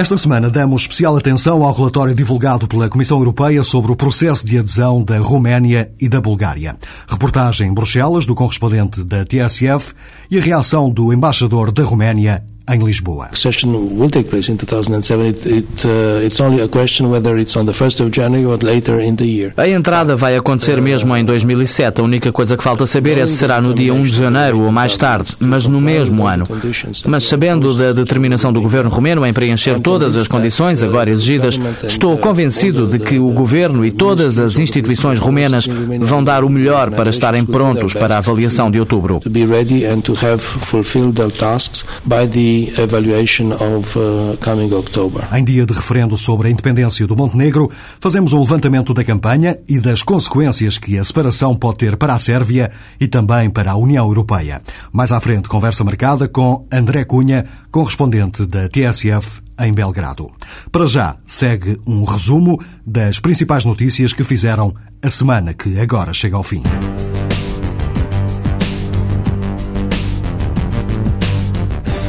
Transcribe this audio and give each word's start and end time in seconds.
Esta 0.00 0.16
semana 0.16 0.48
damos 0.48 0.80
especial 0.80 1.14
atenção 1.14 1.62
ao 1.62 1.74
relatório 1.74 2.14
divulgado 2.14 2.66
pela 2.66 2.88
Comissão 2.88 3.18
Europeia 3.18 3.62
sobre 3.62 3.92
o 3.92 3.94
processo 3.94 4.46
de 4.46 4.58
adesão 4.58 5.04
da 5.04 5.18
Roménia 5.18 5.92
e 6.00 6.08
da 6.08 6.22
Bulgária. 6.22 6.74
Reportagem 7.06 7.68
em 7.68 7.74
Bruxelas 7.74 8.24
do 8.24 8.34
correspondente 8.34 9.04
da 9.04 9.26
TSF 9.26 9.92
e 10.30 10.38
a 10.38 10.40
reação 10.40 10.88
do 10.88 11.12
embaixador 11.12 11.70
da 11.70 11.84
Roménia 11.84 12.42
em 12.70 12.78
Lisboa. 12.78 13.30
Session 13.34 13.68
will 13.70 14.10
take 14.10 14.28
place 14.30 14.50
in 14.50 14.56
2007. 14.56 15.26
It, 15.26 15.46
it, 15.46 15.84
uh, 15.84 16.24
it's 16.24 16.40
only 16.40 16.62
a 16.62 16.68
question 16.68 17.10
whether 17.10 17.36
it's 17.38 17.56
on 17.56 17.66
the 17.66 17.72
1st 17.72 18.00
of 18.00 18.10
January 18.10 18.44
or 18.44 18.58
later 18.62 19.00
in 19.00 19.16
the 19.16 19.24
year. 19.24 19.52
A 19.56 19.68
entrada 19.68 20.14
vai 20.16 20.36
acontecer 20.36 20.80
mesmo 20.80 21.16
em 21.16 21.24
2007. 21.24 22.00
A 22.00 22.04
única 22.04 22.32
coisa 22.32 22.56
que 22.56 22.62
falta 22.62 22.86
saber 22.86 23.18
é 23.18 23.26
se 23.26 23.36
será 23.36 23.60
no 23.60 23.74
dia 23.74 23.92
1 23.92 24.02
de 24.04 24.16
janeiro 24.16 24.60
ou 24.60 24.70
mais 24.70 24.96
tarde, 24.96 25.36
mas 25.40 25.66
no 25.66 25.80
mesmo 25.80 26.26
ano. 26.26 26.46
Mas 27.06 27.24
sabendo 27.24 27.74
da 27.74 27.92
determinação 27.92 28.52
do 28.52 28.60
governo 28.60 28.90
romeno 28.90 29.26
em 29.26 29.32
preencher 29.32 29.80
todas 29.80 30.16
as 30.16 30.28
condições 30.28 30.82
agora 30.82 31.10
exigidas, 31.10 31.58
estou 31.84 32.16
convencido 32.18 32.86
de 32.86 32.98
que 32.98 33.18
o 33.18 33.30
governo 33.30 33.84
e 33.84 33.90
todas 33.90 34.38
as 34.38 34.58
instituições 34.58 35.18
romenas 35.18 35.66
vão 36.00 36.22
dar 36.22 36.44
o 36.44 36.48
melhor 36.48 36.90
para 36.90 37.10
estarem 37.10 37.44
prontos 37.44 37.94
para 37.94 38.16
a 38.16 38.18
avaliação 38.18 38.70
de 38.70 38.78
outubro. 38.78 39.20
To 39.20 39.30
be 39.30 39.44
ready 39.44 39.84
and 39.84 40.00
to 40.02 40.12
have 40.12 40.38
fulfilled 40.38 41.14
their 41.14 41.30
tasks 41.30 41.84
by 42.04 42.26
the 42.26 42.59
evaluation 42.68 43.52
of 43.52 43.98
uh, 43.98 44.36
coming 44.44 44.72
October. 44.74 45.22
Em 45.32 45.44
dia 45.44 45.64
de 45.64 45.72
referendo 45.72 46.16
sobre 46.16 46.48
a 46.48 46.50
independência 46.50 47.06
do 47.06 47.16
Montenegro, 47.16 47.70
fazemos 47.98 48.32
um 48.32 48.40
levantamento 48.40 48.92
da 48.92 49.04
campanha 49.04 49.58
e 49.68 49.78
das 49.78 50.02
consequências 50.02 50.78
que 50.78 50.98
a 50.98 51.04
separação 51.04 51.54
pode 51.54 51.78
ter 51.78 51.96
para 51.96 52.14
a 52.14 52.18
Sérvia 52.18 52.70
e 53.00 53.08
também 53.08 53.48
para 53.48 53.72
a 53.72 53.76
União 53.76 54.06
Europeia. 54.06 54.60
Mais 54.92 55.12
à 55.12 55.20
frente, 55.20 55.48
conversa 55.48 55.84
marcada 55.84 56.28
com 56.28 56.66
André 56.72 57.04
Cunha, 57.04 57.44
correspondente 57.70 58.44
da 58.44 58.68
TSF 58.68 59.40
em 59.60 59.72
Belgrado. 59.72 60.30
Para 60.72 60.86
já, 60.86 61.16
segue 61.26 61.78
um 61.86 62.04
resumo 62.04 62.58
das 62.86 63.20
principais 63.20 63.64
notícias 63.64 64.12
que 64.12 64.24
fizeram 64.24 64.74
a 65.02 65.08
semana 65.08 65.54
que 65.54 65.78
agora 65.78 66.12
chega 66.12 66.36
ao 66.36 66.42
fim. 66.42 66.62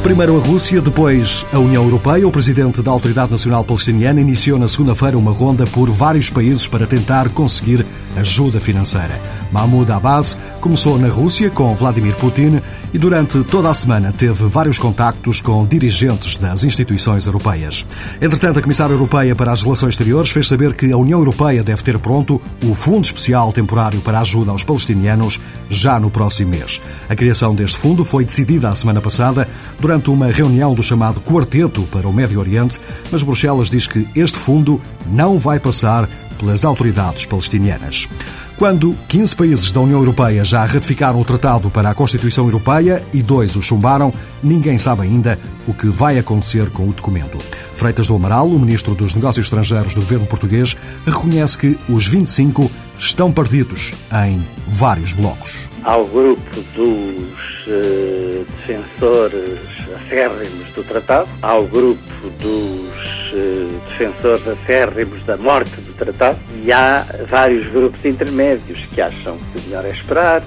Primeiro 0.02 0.36
a 0.36 0.40
Rússia, 0.40 0.82
depois 0.82 1.46
a 1.52 1.60
União 1.60 1.84
Europeia. 1.84 2.26
O 2.26 2.32
presidente 2.32 2.82
da 2.82 2.90
Autoridade 2.90 3.30
Nacional 3.30 3.62
Palestiniana 3.62 4.20
iniciou 4.20 4.58
na 4.58 4.66
segunda-feira 4.66 5.16
uma 5.16 5.30
ronda 5.30 5.64
por 5.64 5.88
vários 5.90 6.28
países 6.28 6.66
para 6.66 6.88
tentar 6.88 7.28
conseguir 7.28 7.86
ajuda 8.16 8.60
financeira. 8.60 9.41
Mahmoud 9.52 9.92
Abbas 9.92 10.36
começou 10.60 10.98
na 10.98 11.08
Rússia 11.08 11.50
com 11.50 11.74
Vladimir 11.74 12.16
Putin 12.16 12.60
e 12.92 12.98
durante 12.98 13.44
toda 13.44 13.68
a 13.70 13.74
semana 13.74 14.12
teve 14.12 14.44
vários 14.46 14.78
contactos 14.78 15.40
com 15.40 15.66
dirigentes 15.66 16.36
das 16.36 16.64
instituições 16.64 17.26
europeias. 17.26 17.86
Entretanto, 18.20 18.58
a 18.58 18.62
Comissária 18.62 18.94
Europeia 18.94 19.36
para 19.36 19.52
as 19.52 19.62
Relações 19.62 19.90
Exteriores 19.90 20.30
fez 20.30 20.48
saber 20.48 20.74
que 20.74 20.90
a 20.90 20.96
União 20.96 21.18
Europeia 21.18 21.62
deve 21.62 21.82
ter 21.82 21.98
pronto 21.98 22.40
o 22.64 22.74
Fundo 22.74 23.04
Especial 23.04 23.52
Temporário 23.52 24.00
para 24.00 24.18
a 24.18 24.22
Ajuda 24.22 24.50
aos 24.50 24.64
Palestinianos 24.64 25.40
já 25.68 26.00
no 26.00 26.10
próximo 26.10 26.50
mês. 26.50 26.80
A 27.08 27.14
criação 27.14 27.54
deste 27.54 27.76
fundo 27.76 28.04
foi 28.04 28.24
decidida 28.24 28.68
a 28.68 28.74
semana 28.74 29.00
passada 29.00 29.46
durante 29.78 30.10
uma 30.10 30.26
reunião 30.30 30.74
do 30.74 30.82
chamado 30.82 31.20
Quarteto 31.20 31.82
para 31.90 32.08
o 32.08 32.12
Médio 32.12 32.40
Oriente, 32.40 32.80
mas 33.10 33.22
Bruxelas 33.22 33.68
diz 33.68 33.86
que 33.86 34.08
este 34.14 34.38
fundo 34.38 34.80
não 35.06 35.38
vai 35.38 35.60
passar 35.60 36.08
pelas 36.38 36.64
autoridades 36.64 37.24
palestinianas. 37.24 38.08
Quando 38.56 38.96
15 39.08 39.34
países 39.34 39.72
da 39.72 39.80
União 39.80 39.98
Europeia 39.98 40.44
já 40.44 40.64
ratificaram 40.64 41.20
o 41.20 41.24
Tratado 41.24 41.70
para 41.70 41.90
a 41.90 41.94
Constituição 41.94 42.44
Europeia 42.44 43.04
e 43.12 43.22
dois 43.22 43.56
o 43.56 43.62
chumbaram, 43.62 44.12
ninguém 44.42 44.78
sabe 44.78 45.02
ainda 45.02 45.38
o 45.66 45.74
que 45.74 45.88
vai 45.88 46.18
acontecer 46.18 46.70
com 46.70 46.88
o 46.88 46.92
documento. 46.92 47.38
Freitas 47.74 48.08
do 48.08 48.14
Amaral, 48.14 48.46
o 48.46 48.58
ministro 48.58 48.94
dos 48.94 49.14
Negócios 49.14 49.46
Estrangeiros 49.46 49.94
do 49.94 50.00
governo 50.00 50.26
português, 50.26 50.76
reconhece 51.04 51.58
que 51.58 51.78
os 51.88 52.06
25 52.06 52.70
estão 52.98 53.32
partidos 53.32 53.94
em 54.26 54.40
vários 54.68 55.12
blocos. 55.12 55.71
Ao 55.84 56.06
grupo 56.06 56.60
dos 56.76 57.66
uh, 57.66 58.46
defensores 58.56 59.58
acérrimos 59.96 60.72
do 60.74 60.84
tratado, 60.84 61.28
ao 61.42 61.64
grupo 61.66 62.30
dos 62.40 63.32
uh, 63.32 63.80
defensores 63.88 64.46
acérrimos 64.46 65.22
da 65.24 65.36
morte 65.36 65.74
do 65.80 65.92
tratado 65.94 66.38
e 66.62 66.72
há 66.72 67.04
vários 67.28 67.66
grupos 67.66 68.04
intermédios 68.04 68.78
que 68.94 69.00
acham 69.00 69.36
que 69.38 69.66
melhor 69.66 69.84
é 69.84 69.88
esperar, 69.88 70.44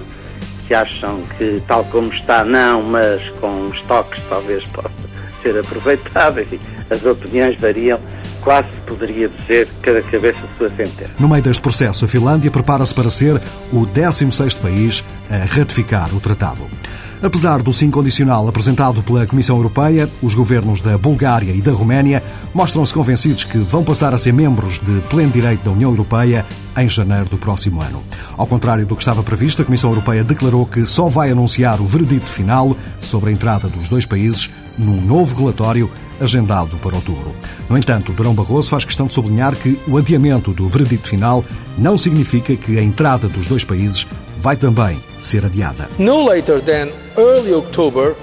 que 0.66 0.72
acham 0.72 1.20
que 1.36 1.62
tal 1.68 1.84
como 1.84 2.10
está 2.14 2.42
não, 2.42 2.82
mas 2.82 3.28
com 3.38 3.50
uns 3.50 3.80
toques 3.82 4.22
talvez 4.30 4.64
possa 4.68 4.90
ser 5.42 5.58
aproveitado. 5.58 6.40
Enfim, 6.40 6.60
as 6.88 7.04
opiniões 7.04 7.60
variam 7.60 8.00
quase 8.46 8.68
poderia 8.86 9.28
dizer 9.28 9.68
cada 9.82 10.00
cabeça 10.02 10.38
sua 10.56 10.70
sentença. 10.70 11.10
No 11.18 11.28
meio 11.28 11.42
deste 11.42 11.60
processo, 11.60 12.04
a 12.04 12.08
Finlândia 12.08 12.48
prepara-se 12.48 12.94
para 12.94 13.10
ser 13.10 13.42
o 13.72 13.84
16º 13.84 14.60
país 14.60 15.04
a 15.28 15.38
ratificar 15.38 16.14
o 16.14 16.20
tratado. 16.20 16.64
Apesar 17.20 17.60
do 17.60 17.72
sim 17.72 17.90
condicional 17.90 18.46
apresentado 18.46 19.02
pela 19.02 19.26
Comissão 19.26 19.56
Europeia, 19.56 20.08
os 20.22 20.32
governos 20.32 20.80
da 20.80 20.96
Bulgária 20.96 21.50
e 21.50 21.60
da 21.60 21.72
Roménia 21.72 22.22
mostram-se 22.54 22.94
convencidos 22.94 23.42
que 23.42 23.58
vão 23.58 23.82
passar 23.82 24.14
a 24.14 24.18
ser 24.18 24.32
membros 24.32 24.78
de 24.78 25.00
pleno 25.08 25.32
direito 25.32 25.64
da 25.64 25.72
União 25.72 25.90
Europeia 25.90 26.46
em 26.76 26.88
janeiro 26.88 27.28
do 27.28 27.38
próximo 27.38 27.80
ano. 27.80 28.00
Ao 28.36 28.46
contrário 28.46 28.86
do 28.86 28.94
que 28.94 29.02
estava 29.02 29.24
previsto, 29.24 29.62
a 29.62 29.64
Comissão 29.64 29.90
Europeia 29.90 30.22
declarou 30.22 30.66
que 30.66 30.86
só 30.86 31.08
vai 31.08 31.32
anunciar 31.32 31.80
o 31.80 31.86
veredito 31.86 32.26
final 32.26 32.76
sobre 33.00 33.30
a 33.30 33.32
entrada 33.32 33.66
dos 33.66 33.88
dois 33.88 34.06
países 34.06 34.50
num 34.78 35.00
novo 35.00 35.36
relatório 35.36 35.90
agendado 36.20 36.76
para 36.78 36.96
outubro. 36.96 37.34
No 37.68 37.76
entanto, 37.76 38.12
Durão 38.12 38.34
Barroso 38.34 38.70
faz 38.70 38.84
questão 38.84 39.06
de 39.06 39.12
sublinhar 39.12 39.54
que 39.54 39.78
o 39.88 39.96
adiamento 39.96 40.52
do 40.52 40.68
veredito 40.68 41.08
final 41.08 41.44
não 41.76 41.98
significa 41.98 42.56
que 42.56 42.78
a 42.78 42.82
entrada 42.82 43.28
dos 43.28 43.46
dois 43.46 43.64
países 43.64 44.06
vai 44.38 44.56
também 44.56 45.02
ser 45.18 45.44
adiada. 45.44 45.88
No 45.98 46.26
later 46.26 46.60
than 46.60 46.90
early 47.16 47.52
October, 47.52 48.14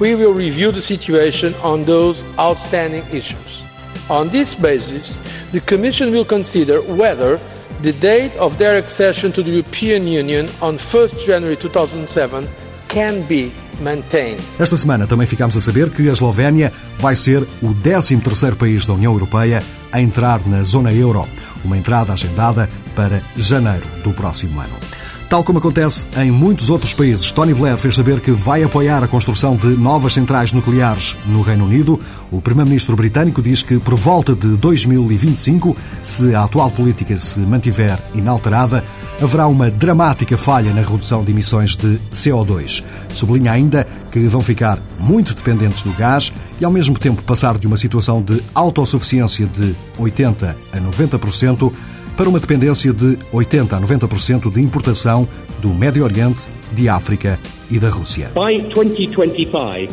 we 0.00 0.14
will 0.14 0.34
review 0.34 0.72
the 0.72 0.82
situation 0.82 1.54
on 1.62 1.84
those 1.84 2.24
outstanding 2.38 3.04
issues. 3.12 3.62
On 4.08 4.28
this 4.28 4.54
basis, 4.54 5.16
the 5.52 5.60
Commission 5.60 6.10
will 6.10 6.24
consider 6.24 6.80
whether 6.80 7.38
the 7.82 7.92
date 7.92 8.36
of 8.38 8.56
their 8.58 8.78
accession 8.78 9.32
to 9.32 9.42
the 9.42 9.50
European 9.50 10.06
Union 10.06 10.48
on 10.60 10.76
1st 10.78 11.24
January 11.24 11.56
2007 11.56 12.48
can 12.88 13.22
be 13.22 13.52
maintained. 13.80 14.40
Esta 14.58 14.76
semana 14.76 15.06
também 15.06 15.26
ficamos 15.26 15.56
a 15.56 15.60
saber 15.60 15.90
que 15.90 16.08
a 16.08 16.12
Eslovénia 16.12 16.72
vai 16.98 17.16
ser 17.16 17.42
o 17.62 17.74
13º 17.74 18.54
país 18.56 18.86
da 18.86 18.94
União 18.94 19.12
Europeia 19.12 19.62
a 19.90 20.00
entrar 20.00 20.46
na 20.46 20.62
zona 20.62 20.92
euro, 20.92 21.26
uma 21.64 21.76
entrada 21.76 22.12
agendada 22.12 22.68
para 22.94 23.22
janeiro 23.36 23.86
do 24.02 24.12
próximo 24.12 24.60
ano. 24.60 25.01
Tal 25.32 25.42
como 25.42 25.60
acontece 25.60 26.06
em 26.18 26.30
muitos 26.30 26.68
outros 26.68 26.92
países, 26.92 27.32
Tony 27.32 27.54
Blair 27.54 27.78
fez 27.78 27.94
saber 27.94 28.20
que 28.20 28.30
vai 28.32 28.62
apoiar 28.62 29.02
a 29.02 29.08
construção 29.08 29.56
de 29.56 29.68
novas 29.68 30.12
centrais 30.12 30.52
nucleares 30.52 31.16
no 31.24 31.40
Reino 31.40 31.64
Unido. 31.64 31.98
O 32.30 32.42
primeiro-ministro 32.42 32.94
britânico 32.94 33.40
diz 33.40 33.62
que 33.62 33.78
por 33.78 33.94
volta 33.94 34.34
de 34.34 34.48
2025, 34.58 35.74
se 36.02 36.34
a 36.34 36.42
atual 36.42 36.70
política 36.70 37.16
se 37.16 37.40
mantiver 37.40 37.98
inalterada, 38.14 38.84
haverá 39.22 39.46
uma 39.46 39.70
dramática 39.70 40.36
falha 40.36 40.70
na 40.74 40.82
redução 40.82 41.24
de 41.24 41.30
emissões 41.30 41.76
de 41.76 41.98
CO2. 42.12 42.84
Sublinha 43.14 43.52
ainda 43.52 43.86
que 44.12 44.28
vão 44.28 44.42
ficar 44.42 44.78
muito 45.00 45.32
dependentes 45.32 45.82
do 45.82 45.92
gás 45.92 46.30
e, 46.60 46.64
ao 46.66 46.70
mesmo 46.70 46.98
tempo, 46.98 47.22
passar 47.22 47.56
de 47.56 47.66
uma 47.66 47.78
situação 47.78 48.20
de 48.20 48.42
autossuficiência 48.54 49.46
de 49.46 49.74
80 49.96 50.58
a 50.74 50.76
90% 50.76 51.72
para 52.16 52.28
uma 52.28 52.38
dependência 52.38 52.92
de 52.92 53.18
80 53.32 53.76
a 53.76 53.80
90% 53.80 54.52
de 54.52 54.60
importação 54.60 55.26
do 55.60 55.68
Médio 55.68 56.04
Oriente, 56.04 56.46
de 56.72 56.88
África 56.88 57.38
e 57.70 57.78
da 57.78 57.88
Rússia. 57.88 58.30
By 58.34 58.62
2025, 58.68 59.92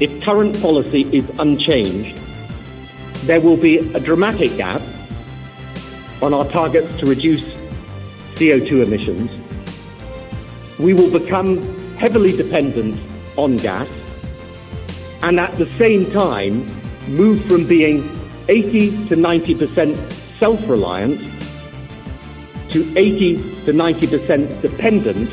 if 0.00 0.24
current 0.24 0.58
policy 0.60 1.06
is 1.12 1.24
unchanged, 1.38 2.16
there 3.26 3.40
will 3.40 3.56
be 3.56 3.78
a 3.94 4.00
dramatic 4.00 4.56
gap 4.56 4.80
on 6.20 6.34
our 6.34 6.46
targets 6.46 6.94
to 6.98 7.06
reduce 7.06 7.44
CO2 8.36 8.86
emissions. 8.86 9.30
We 10.78 10.94
will 10.94 11.10
become 11.10 11.60
heavily 11.96 12.36
dependent 12.36 12.98
on 13.36 13.56
gas 13.58 13.88
and 15.22 15.38
at 15.38 15.56
the 15.58 15.68
same 15.78 16.10
time 16.10 16.66
move 17.08 17.44
from 17.46 17.66
being 17.66 18.08
80 18.48 19.08
to 19.08 19.16
90% 19.16 20.19
self-reliant 20.40 21.20
to 22.70 22.92
80 22.96 23.36
to 23.66 23.72
90% 23.72 24.62
dependent 24.62 25.32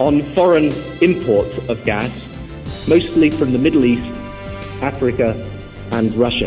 on 0.00 0.22
foreign 0.34 0.72
imports 1.00 1.56
of 1.68 1.84
gas, 1.84 2.10
mostly 2.88 3.30
from 3.30 3.52
the 3.52 3.58
Middle 3.58 3.84
East, 3.84 4.06
Africa. 4.82 5.36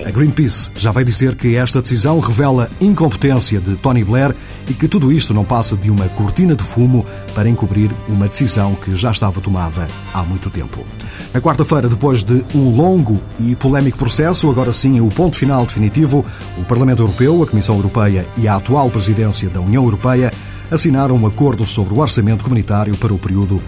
A 0.08 0.12
Greenpeace 0.12 0.70
já 0.76 0.92
vai 0.92 1.04
dizer 1.04 1.36
que 1.36 1.56
esta 1.56 1.82
decisão 1.82 2.20
revela 2.20 2.70
incompetência 2.80 3.60
de 3.60 3.76
Tony 3.76 4.04
Blair 4.04 4.36
e 4.70 4.74
que 4.74 4.88
tudo 4.88 5.12
isto 5.12 5.34
não 5.34 5.44
passa 5.44 5.76
de 5.76 5.90
uma 5.90 6.08
cortina 6.10 6.56
de 6.56 6.64
fumo 6.64 7.06
para 7.34 7.50
encobrir 7.50 7.92
uma 8.08 8.28
decisão 8.28 8.76
que 8.76 8.94
já 8.96 9.12
estava 9.12 9.42
tomada 9.42 9.88
há 10.14 10.24
muito 10.24 10.50
tempo. 10.50 10.86
Na 11.34 11.42
quarta-feira, 11.42 11.90
depois 11.90 12.24
de 12.24 12.44
um 12.54 12.76
longo 12.76 13.20
e 13.40 13.56
polémico 13.56 13.98
processo, 13.98 14.50
agora 14.50 14.72
sim 14.72 15.02
o 15.02 15.10
ponto 15.10 15.36
final 15.36 15.66
definitivo, 15.66 16.26
o 16.58 16.64
Parlamento 16.64 17.02
Europeu, 17.02 17.42
a 17.44 17.48
Comissão 17.48 17.76
Europeia 17.76 18.26
e 18.38 18.48
a 18.48 18.56
atual 18.56 18.90
presidência 18.90 19.50
da 19.50 19.60
União 19.60 19.84
Europeia 19.84 20.32
assinaram 20.70 21.16
um 21.16 21.28
acordo 21.28 21.66
sobre 21.66 21.94
o 21.94 22.00
orçamento 22.00 22.44
comunitário 22.44 22.96
para 22.96 23.14
o 23.14 23.18
período 23.18 23.62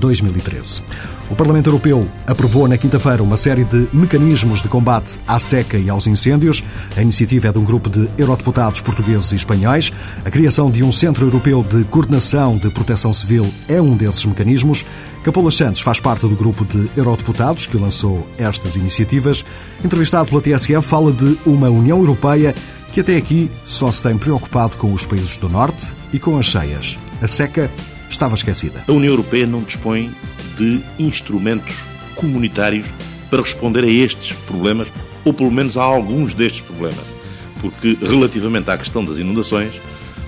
2007-2013. 0.00 0.82
O 1.28 1.34
Parlamento 1.34 1.68
Europeu 1.68 2.08
aprovou 2.26 2.68
na 2.68 2.78
quinta-feira 2.78 3.22
uma 3.22 3.36
série 3.36 3.64
de 3.64 3.88
mecanismos 3.92 4.62
de 4.62 4.68
combate 4.68 5.18
à 5.26 5.38
seca 5.38 5.76
e 5.76 5.90
aos 5.90 6.06
incêndios. 6.06 6.62
A 6.96 7.02
iniciativa 7.02 7.48
é 7.48 7.52
de 7.52 7.58
um 7.58 7.64
grupo 7.64 7.90
de 7.90 8.08
eurodeputados 8.16 8.80
portugueses 8.80 9.32
e 9.32 9.36
espanhóis. 9.36 9.92
A 10.24 10.30
criação 10.30 10.70
de 10.70 10.84
um 10.84 10.92
Centro 10.92 11.26
Europeu 11.26 11.64
de 11.64 11.82
Coordenação 11.84 12.56
de 12.56 12.70
Proteção 12.70 13.12
Civil 13.12 13.52
é 13.68 13.80
um 13.80 13.96
desses 13.96 14.24
mecanismos. 14.24 14.84
Capola 15.24 15.50
Santos 15.50 15.80
faz 15.80 15.98
parte 15.98 16.20
do 16.28 16.36
grupo 16.36 16.64
de 16.64 16.88
eurodeputados 16.96 17.66
que 17.66 17.76
lançou 17.76 18.26
estas 18.38 18.76
iniciativas. 18.76 19.44
Entrevistado 19.84 20.28
pela 20.28 20.40
TSF, 20.40 20.80
fala 20.80 21.10
de 21.10 21.36
uma 21.44 21.68
União 21.68 21.98
Europeia 21.98 22.54
que 22.92 23.00
até 23.00 23.16
aqui 23.16 23.50
só 23.66 23.90
se 23.90 24.02
tem 24.02 24.16
preocupado 24.16 24.76
com 24.76 24.92
os 24.92 25.04
países 25.04 25.36
do 25.36 25.48
Norte 25.48 25.92
e 26.12 26.18
com 26.18 26.38
as 26.38 26.46
cheias. 26.46 26.96
A 27.20 27.26
seca 27.26 27.70
estava 28.16 28.34
esquecida. 28.34 28.82
A 28.88 28.92
União 28.92 29.12
Europeia 29.12 29.46
não 29.46 29.62
dispõe 29.62 30.14
de 30.56 30.80
instrumentos 30.98 31.76
comunitários 32.14 32.86
para 33.30 33.42
responder 33.42 33.84
a 33.84 33.88
estes 33.88 34.32
problemas, 34.46 34.88
ou 35.24 35.32
pelo 35.32 35.50
menos 35.50 35.76
a 35.76 35.82
alguns 35.82 36.34
destes 36.34 36.62
problemas. 36.62 37.04
Porque, 37.60 37.96
relativamente 38.00 38.70
à 38.70 38.78
questão 38.78 39.04
das 39.04 39.18
inundações, 39.18 39.72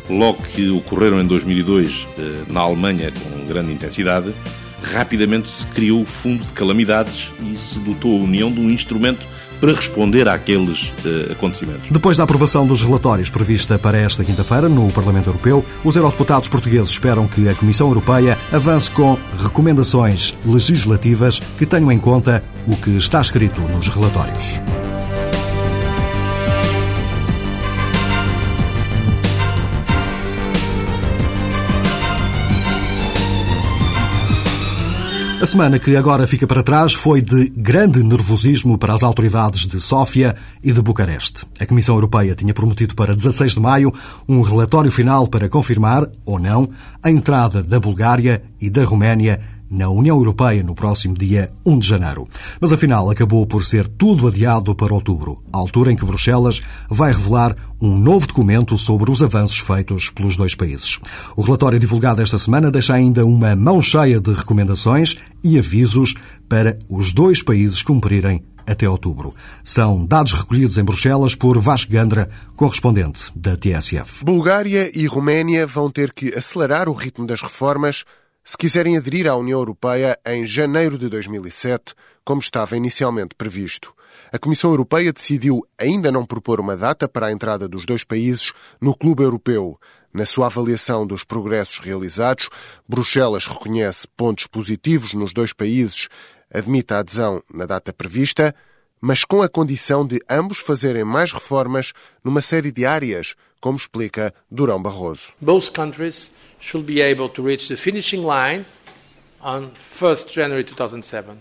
logo 0.09 0.43
que 0.43 0.69
ocorreram 0.71 1.21
em 1.21 1.27
2002 1.27 2.07
eh, 2.19 2.43
na 2.49 2.61
Alemanha 2.61 3.13
com 3.13 3.47
grande 3.47 3.73
intensidade, 3.73 4.35
rapidamente 4.83 5.49
se 5.49 5.67
criou 5.67 6.03
o 6.03 6.07
Fundo 6.07 6.45
de 6.45 6.53
Calamidades 6.53 7.31
e 7.41 7.57
se 7.57 7.79
dotou 7.81 8.19
a 8.19 8.25
União 8.25 8.51
de 8.51 8.61
um 8.61 8.71
instrumento 8.71 9.25
para 9.61 9.73
responder 9.73 10.29
àqueles 10.29 10.93
uh, 11.05 11.33
acontecimentos. 11.33 11.91
Depois 11.91 12.17
da 12.17 12.25
aprovação 12.25 12.67
dos 12.67 12.83
relatórios 12.83 13.31
prevista 13.31 13.79
para 13.79 13.99
esta 13.99 14.25
quinta-feira 14.25 14.69
no 14.69 14.91
Parlamento 14.91 15.29
Europeu, 15.29 15.65
os 15.85 15.97
eurodeputados 15.97 16.49
portugueses 16.49 16.91
esperam 16.91 17.27
que 17.27 17.49
a 17.49 17.55
Comissão 17.55 17.89
Europeia 17.89 18.39
avance 18.53 18.91
com 18.91 19.19
recomendações 19.39 20.37
legislativas 20.45 21.41
que 21.59 21.67
tenham 21.67 21.91
em 21.93 21.99
conta 21.99 22.43
o 22.67 22.77
que 22.77 22.91
está 22.97 23.21
escrito 23.21 23.61
nos 23.61 23.89
relatórios. 23.89 24.61
A 35.41 35.47
semana 35.47 35.79
que 35.79 35.95
agora 35.95 36.27
fica 36.27 36.49
para 36.49 36.65
trás 36.65 36.93
foi 36.93 37.23
de 37.23 37.49
grande 37.57 38.03
nervosismo 38.03 38.77
para 38.77 38.93
as 38.93 39.05
autoridades 39.05 39.69
de 39.69 39.81
Sófia 39.81 40.35
e 40.65 40.73
de 40.73 40.83
Bucareste. 40.83 41.47
A 41.61 41.65
Comissão 41.65 41.95
Europeia 41.95 42.35
tinha 42.35 42.53
prometido 42.53 42.97
para 42.97 43.15
16 43.15 43.55
de 43.55 43.61
maio 43.61 43.93
um 44.29 44.41
relatório 44.41 44.91
final 44.91 45.29
para 45.29 45.49
confirmar, 45.49 46.09
ou 46.27 46.41
não, 46.41 46.69
a 47.01 47.09
entrada 47.09 47.63
da 47.63 47.79
Bulgária 47.79 48.43
e 48.61 48.69
da 48.69 48.83
Roménia 48.83 49.41
na 49.71 49.89
União 49.89 50.17
Europeia 50.17 50.63
no 50.63 50.75
próximo 50.75 51.15
dia 51.15 51.51
1 51.65 51.79
de 51.79 51.89
janeiro. 51.89 52.27
Mas 52.61 52.73
afinal 52.73 53.11
acabou 53.11 53.47
por 53.47 53.65
ser 53.65 53.87
tudo 53.87 54.27
adiado 54.27 54.75
para 54.75 54.95
outubro, 54.95 55.43
altura 55.53 55.93
em 55.93 55.97
que 55.97 56.05
Bruxelas 56.05 56.61
vai 56.89 57.13
revelar 57.13 57.57
um 57.81 57.97
novo 57.97 58.27
documento 58.27 58.77
sobre 58.77 59.11
os 59.11 59.23
avanços 59.23 59.59
feitos 59.59 60.11
pelos 60.11 60.37
dois 60.37 60.55
países. 60.55 60.99
O 61.37 61.43
relatório 61.43 61.79
divulgado 61.79 62.21
esta 62.21 62.39
semana 62.39 62.71
deixa 62.71 62.95
ainda 62.95 63.25
uma 63.25 63.55
mão 63.55 63.81
cheia 63.81 64.21
de 64.21 64.33
recomendações 64.33 65.17
e 65.43 65.59
avisos 65.59 66.15
para 66.49 66.79
os 66.89 67.13
dois 67.13 67.43
países 67.43 67.83
cumprirem 67.83 68.43
até 68.67 68.89
outubro. 68.89 69.35
São 69.65 70.05
dados 70.05 70.33
recolhidos 70.33 70.77
em 70.77 70.85
Bruxelas 70.85 71.35
por 71.35 71.59
Vasco 71.59 71.91
Gandra, 71.91 72.29
correspondente 72.55 73.33
da 73.35 73.57
TSF. 73.57 74.25
Bulgária 74.25 74.91
e 74.95 75.07
Roménia 75.07 75.67
vão 75.67 75.91
ter 75.91 76.13
que 76.13 76.35
acelerar 76.37 76.89
o 76.89 76.93
ritmo 76.93 77.27
das 77.27 77.41
reformas 77.41 78.05
se 78.49 78.57
quiserem 78.57 78.97
aderir 78.97 79.27
à 79.27 79.37
União 79.37 79.59
Europeia 79.59 80.19
em 80.25 80.47
janeiro 80.47 80.97
de 80.97 81.11
2007, 81.11 81.93
como 82.25 82.41
estava 82.41 82.79
inicialmente 82.79 83.35
previsto. 83.35 83.95
A 84.33 84.39
Comissão 84.39 84.71
Europeia 84.71 85.13
decidiu 85.13 85.67
ainda 85.77 86.11
não 86.11 86.25
propor 86.25 86.59
uma 86.59 86.75
data 86.75 87.07
para 87.07 87.27
a 87.27 87.31
entrada 87.31 87.69
dos 87.69 87.85
dois 87.85 88.05
países 88.05 88.55
no 88.81 88.97
Clube 88.97 89.23
Europeu. 89.23 89.79
Na 90.15 90.25
sua 90.25 90.47
avaliação 90.47 91.07
dos 91.07 91.25
progressos 91.25 91.79
realizados, 91.81 92.49
Bruxelas 92.89 93.47
reconhece 93.47 94.09
pontos 94.17 94.47
positivos 94.47 95.13
nos 95.13 95.35
dois 95.35 95.53
países, 95.53 96.09
admite 96.51 96.95
a 96.95 97.01
adesão 97.01 97.43
na 97.53 97.67
data 97.67 97.93
prevista, 97.93 98.55
mas 98.99 99.25
com 99.25 99.43
a 99.43 99.49
condição 99.51 100.07
de 100.07 100.23
ambos 100.27 100.57
fazerem 100.57 101.05
mais 101.05 101.33
reformas 101.33 101.93
numa 102.25 102.41
série 102.41 102.73
de 102.73 102.87
áreas, 102.87 103.35
como 103.61 103.77
explica 103.77 104.33
Durão 104.51 104.83
Barroso. 104.83 105.33
Both 105.41 105.73
countries 105.73 106.31
should 106.59 106.87
be 106.87 107.01
able 107.01 107.29
to 107.31 107.43
reach 107.43 107.69
the 107.69 107.77
finishing 107.77 108.23
line 108.23 108.65
on 109.41 109.71
1st 109.73 110.33
January 110.33 110.65
2007. 110.65 111.41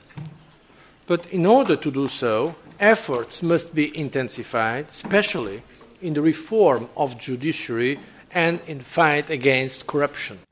But 1.08 1.28
in 1.32 1.46
order 1.46 1.78
to 1.78 1.92
do 1.92 2.08
so, 2.08 2.56
efforts 2.80 3.42
must 3.42 3.74
be 3.74 3.92
intensified, 3.98 4.88
especially 4.90 5.64
in 6.02 6.14
the 6.14 6.22
reform 6.22 6.90
of 6.96 7.18
judiciary 7.18 8.00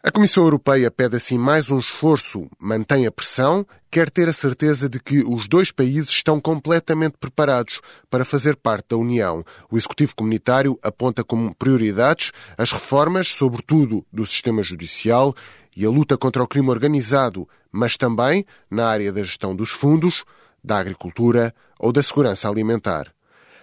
A 0.01 0.09
Comissão 0.09 0.43
Europeia 0.43 0.89
pede 0.89 1.17
assim 1.17 1.37
mais 1.37 1.69
um 1.69 1.77
esforço, 1.77 2.49
mantém 2.59 3.05
a 3.05 3.11
pressão, 3.11 3.63
quer 3.91 4.09
ter 4.09 4.27
a 4.27 4.33
certeza 4.33 4.89
de 4.89 4.99
que 4.99 5.19
os 5.19 5.47
dois 5.47 5.71
países 5.71 6.09
estão 6.09 6.41
completamente 6.41 7.15
preparados 7.19 7.81
para 8.09 8.25
fazer 8.25 8.55
parte 8.55 8.87
da 8.89 8.97
União. 8.97 9.45
O 9.69 9.77
Executivo 9.77 10.15
Comunitário 10.15 10.79
aponta 10.81 11.23
como 11.23 11.53
prioridades 11.53 12.31
as 12.57 12.71
reformas, 12.71 13.27
sobretudo 13.27 14.03
do 14.11 14.25
sistema 14.25 14.63
judicial, 14.63 15.35
e 15.77 15.85
a 15.85 15.89
luta 15.89 16.17
contra 16.17 16.41
o 16.41 16.47
crime 16.47 16.71
organizado, 16.71 17.47
mas 17.71 17.97
também 17.97 18.47
na 18.67 18.87
área 18.87 19.13
da 19.13 19.21
gestão 19.21 19.55
dos 19.55 19.69
fundos, 19.69 20.25
da 20.63 20.79
agricultura 20.79 21.53
ou 21.77 21.91
da 21.91 22.01
segurança 22.01 22.49
alimentar. 22.49 23.13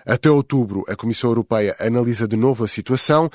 Até 0.05 0.31
outubro, 0.31 0.85
a 0.89 0.97
Comissão 0.97 1.31
Europeia 1.31 1.77
analisa 1.79 2.27
de 2.27 2.37
novo 2.37 2.65
a 2.65 2.69
situação 2.69 3.31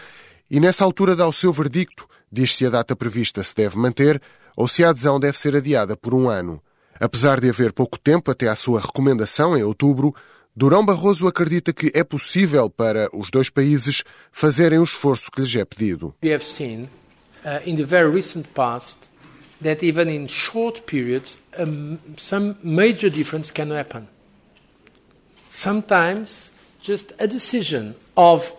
e 0.50 0.60
nessa 0.60 0.84
altura 0.84 1.16
dá 1.16 1.28
o 1.28 1.34
seu 1.34 1.52
verdicto, 1.52 2.08
diz 2.32 2.56
se 2.56 2.66
a 2.66 2.70
data 2.70 2.96
prevista 2.96 3.44
se 3.44 3.56
deve 3.56 3.78
manter 3.78 4.22
ou 4.56 4.68
se 4.68 4.84
a 4.84 4.90
adesão 4.90 5.20
deve 5.20 5.38
ser 5.38 5.56
adiada 5.56 5.96
por 5.96 6.14
um 6.14 6.30
ano. 6.30 6.62
Apesar 7.00 7.40
de 7.40 7.50
haver 7.50 7.74
pouco 7.74 8.00
tempo 8.00 8.32
até 8.32 8.48
à 8.48 8.56
sua 8.56 8.82
recomendação 8.82 9.56
em 9.56 9.64
outubro, 9.64 10.16
Durão 10.56 10.84
Barroso 10.84 11.28
acredita 11.28 11.72
que 11.72 11.92
é 11.94 12.04
possível 12.04 12.68
para 12.68 13.08
os 13.16 13.30
dois 13.30 13.50
países 13.50 14.04
fazerem 14.32 14.80
o 14.80 14.84
esforço 14.84 15.30
que 15.30 15.42
lhes 15.42 15.56
é 15.56 15.64
pedido. 15.64 16.16
We 16.24 16.34
have 16.34 16.44
seen 16.44 16.90
uh, 17.46 17.62
in 17.64 17.76
the 17.76 17.86
very 17.86 18.12
recent 18.12 18.48
past 18.56 18.98
that 19.62 19.86
even 19.86 20.10
in 20.10 20.28
short 20.28 20.82
periods 20.84 21.38
um, 21.60 22.00
some 22.18 22.56
major 22.64 23.12
difference 23.12 23.54
can 23.54 23.72
happen. 23.72 24.08
Sometimes 25.52 26.52
just 26.82 27.14
a 27.20 27.28
decision 27.28 27.94
of 28.16 28.52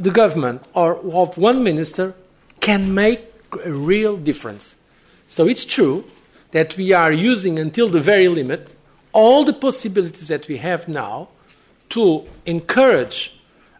the 0.00 0.10
government 0.10 0.62
or 0.74 0.96
of 1.14 1.36
one 1.36 1.62
minister 1.62 2.14
can 2.60 2.92
make 2.94 3.20
a 3.64 3.72
real 3.72 4.16
difference. 4.16 4.76
So 5.26 5.46
it's 5.46 5.64
true 5.64 6.04
that 6.52 6.76
we 6.76 6.92
are 6.92 7.12
using 7.12 7.58
until 7.58 7.88
the 7.88 8.00
very 8.00 8.28
limit 8.28 8.74
all 9.12 9.44
the 9.44 9.52
possibilities 9.52 10.28
that 10.28 10.48
we 10.48 10.56
have 10.56 10.88
now 10.88 11.28
to 11.90 12.24
encourage 12.46 13.32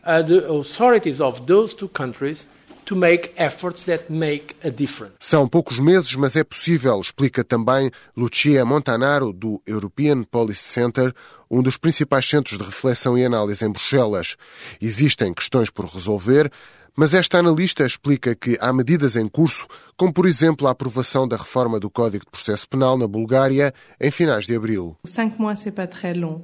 uh, 0.05 0.23
the 0.23 0.47
authorities 0.49 1.21
of 1.21 1.47
those 1.47 1.73
two 1.73 1.89
countries 1.89 2.47
to 2.91 2.97
make 2.97 3.31
efforts 3.37 3.85
that 3.85 4.13
make 4.13 4.57
a 4.65 4.69
difference. 4.69 5.15
São 5.21 5.47
poucos 5.47 5.79
meses, 5.79 6.13
mas 6.17 6.35
é 6.35 6.43
possível, 6.43 7.01
explica 7.01 7.45
também 7.45 7.89
Lucia 8.17 8.65
Montanaro, 8.65 9.33
do 9.33 9.63
European 9.65 10.25
Policy 10.25 10.65
Center, 10.65 11.15
um 11.49 11.63
dos 11.63 11.77
principais 11.77 12.29
centros 12.29 12.59
de 12.59 12.65
reflexão 12.65 13.17
e 13.17 13.25
análise 13.25 13.65
em 13.65 13.71
Bruxelas. 13.71 14.37
Existem 14.83 15.33
questões 15.33 15.71
por 15.71 15.85
resolver, 15.85 16.51
mas 16.97 17.15
esta 17.15 17.39
analista 17.39 17.87
explica 17.87 18.35
que 18.35 18.59
há 18.61 18.73
medidas 18.73 19.15
em 19.15 19.29
curso, 19.29 19.69
como 19.97 20.13
por 20.13 20.27
exemplo 20.27 20.67
a 20.67 20.73
aprovação 20.73 21.29
da 21.29 21.37
reforma 21.37 21.79
do 21.79 21.89
Código 21.89 22.25
de 22.25 22.31
Processo 22.33 22.69
Penal 22.69 22.99
na 22.99 23.07
Bulgária 23.07 23.73
em 24.01 24.11
finais 24.11 24.49
de 24.49 24.57
abril. 24.57 24.97
Cinq 25.07 25.39
mois, 25.39 25.57
c'est 25.57 25.77
pas 25.77 25.87
très 25.87 26.13
long. 26.13 26.43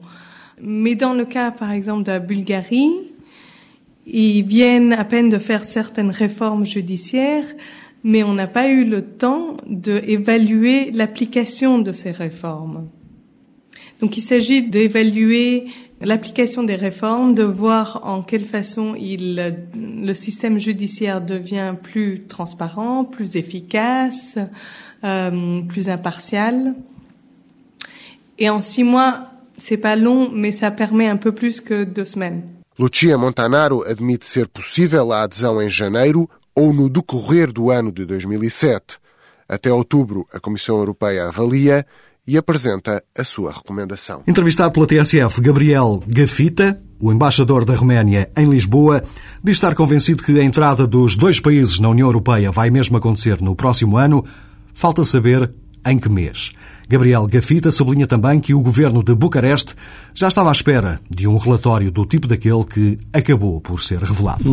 Mais 0.61 0.97
dans 0.97 1.13
le 1.13 1.27
cas, 1.27 1.51
par 1.51 1.73
exemple, 1.73 2.05
de 2.05 2.13
la 2.13 2.21
Bulgarie, 2.21 3.16
ils 4.07 4.45
viennent 4.45 4.93
à 4.93 5.05
peine 5.05 5.29
de 5.29 5.39
faire 5.39 5.65
certaines 5.65 6.11
réformes 6.11 6.65
judiciaires, 6.65 7.45
mais 8.05 8.23
on 8.23 8.35
n'a 8.35 8.47
pas 8.47 8.69
eu 8.69 8.85
le 8.85 9.03
temps 9.03 9.57
d'évaluer 9.67 10.93
l'application 10.93 11.81
de 11.81 11.93
ces 11.93 12.13
réformes. 12.13 12.89
Donc 14.01 14.17
il 14.17 14.21
s'agit 14.21 14.69
d'évaluer 14.69 15.67
l'application 16.01 16.63
des 16.63 16.77
réformes, 16.77 17.35
de 17.35 17.43
voir 17.43 18.03
en 18.05 18.23
quelle 18.23 18.45
façon 18.45 18.95
il, 18.95 19.57
le 19.75 20.15
système 20.15 20.59
judiciaire 20.59 21.21
devient 21.21 21.75
plus 21.83 22.25
transparent, 22.29 23.05
plus 23.05 23.37
efficace, 23.37 24.39
euh, 25.05 25.63
plus 25.63 25.89
impartial. 25.89 26.75
Et 28.39 28.51
en 28.51 28.61
six 28.61 28.85
mois, 28.85 29.31
c'est 29.57 29.79
pas 29.79 29.97
long, 29.97 30.31
mais 30.31 30.53
ça 30.53 30.71
permet 30.71 31.07
un 31.07 31.17
peu 31.17 31.33
plus 31.33 31.61
que 31.61 31.85
deux 31.85 32.05
semaines. 32.05 32.43
Lucia 32.79 33.17
Montanaro 33.17 33.83
admite 33.89 34.27
ser 34.27 34.49
possível 34.49 35.11
a 35.11 35.23
adesão 35.23 35.63
em 35.63 35.69
janeiro 35.71 36.29
ou 36.55 36.75
no 36.75 36.91
decorrer 36.91 37.51
do 37.51 37.71
ano 37.71 37.91
de 37.91 38.05
2007. 38.05 38.99
Até 39.49 39.73
outubro, 39.73 40.27
a 40.33 40.39
Comissão 40.39 40.77
Europeia 40.77 41.29
avalia 41.29 41.87
e 42.27 42.37
apresenta 42.37 43.03
a 43.17 43.25
sua 43.25 43.53
recomendação. 43.53 44.23
Entrevistado 44.27 44.73
pela 44.73 44.87
TSF, 44.87 45.41
Gabriel 45.41 46.03
Gafita, 46.07 46.79
o 47.01 47.13
embaixador 47.13 47.65
da 47.65 47.75
Roménia 47.75 48.31
em 48.37 48.47
Lisboa, 48.47 49.03
diz 49.43 49.57
estar 49.57 49.75
convencido 49.75 50.23
que 50.23 50.39
a 50.39 50.45
entrada 50.45 50.87
dos 50.87 51.17
dois 51.17 51.41
países 51.41 51.79
na 51.79 51.89
União 51.89 52.09
Europeia 52.09 52.51
vai 52.51 52.69
mesmo 52.69 52.97
acontecer 52.97 53.41
no 53.41 53.55
próximo 53.55 53.97
ano. 53.97 54.25
Falta 54.75 55.05
saber 55.05 55.51
em 55.87 55.99
que 55.99 56.09
mês. 56.09 56.53
Gabriel 56.89 57.27
Gafita 57.27 57.73
sublinha 57.73 58.07
também 58.07 58.39
que 58.39 58.55
o 58.55 58.61
governo 58.61 59.03
de 59.03 59.13
Bucareste 59.13 59.75
já 60.15 60.29
estava 60.29 60.51
à 60.51 60.53
espera 60.53 61.01
de 61.11 61.27
um 61.27 61.37
relatório 61.37 61.91
do 61.91 62.07
tipo 62.07 62.29
daquele 62.29 62.65
que 62.65 62.97
acabou 63.13 63.61
por 63.61 63.81
ser 63.83 63.99
revelado. 63.99 64.49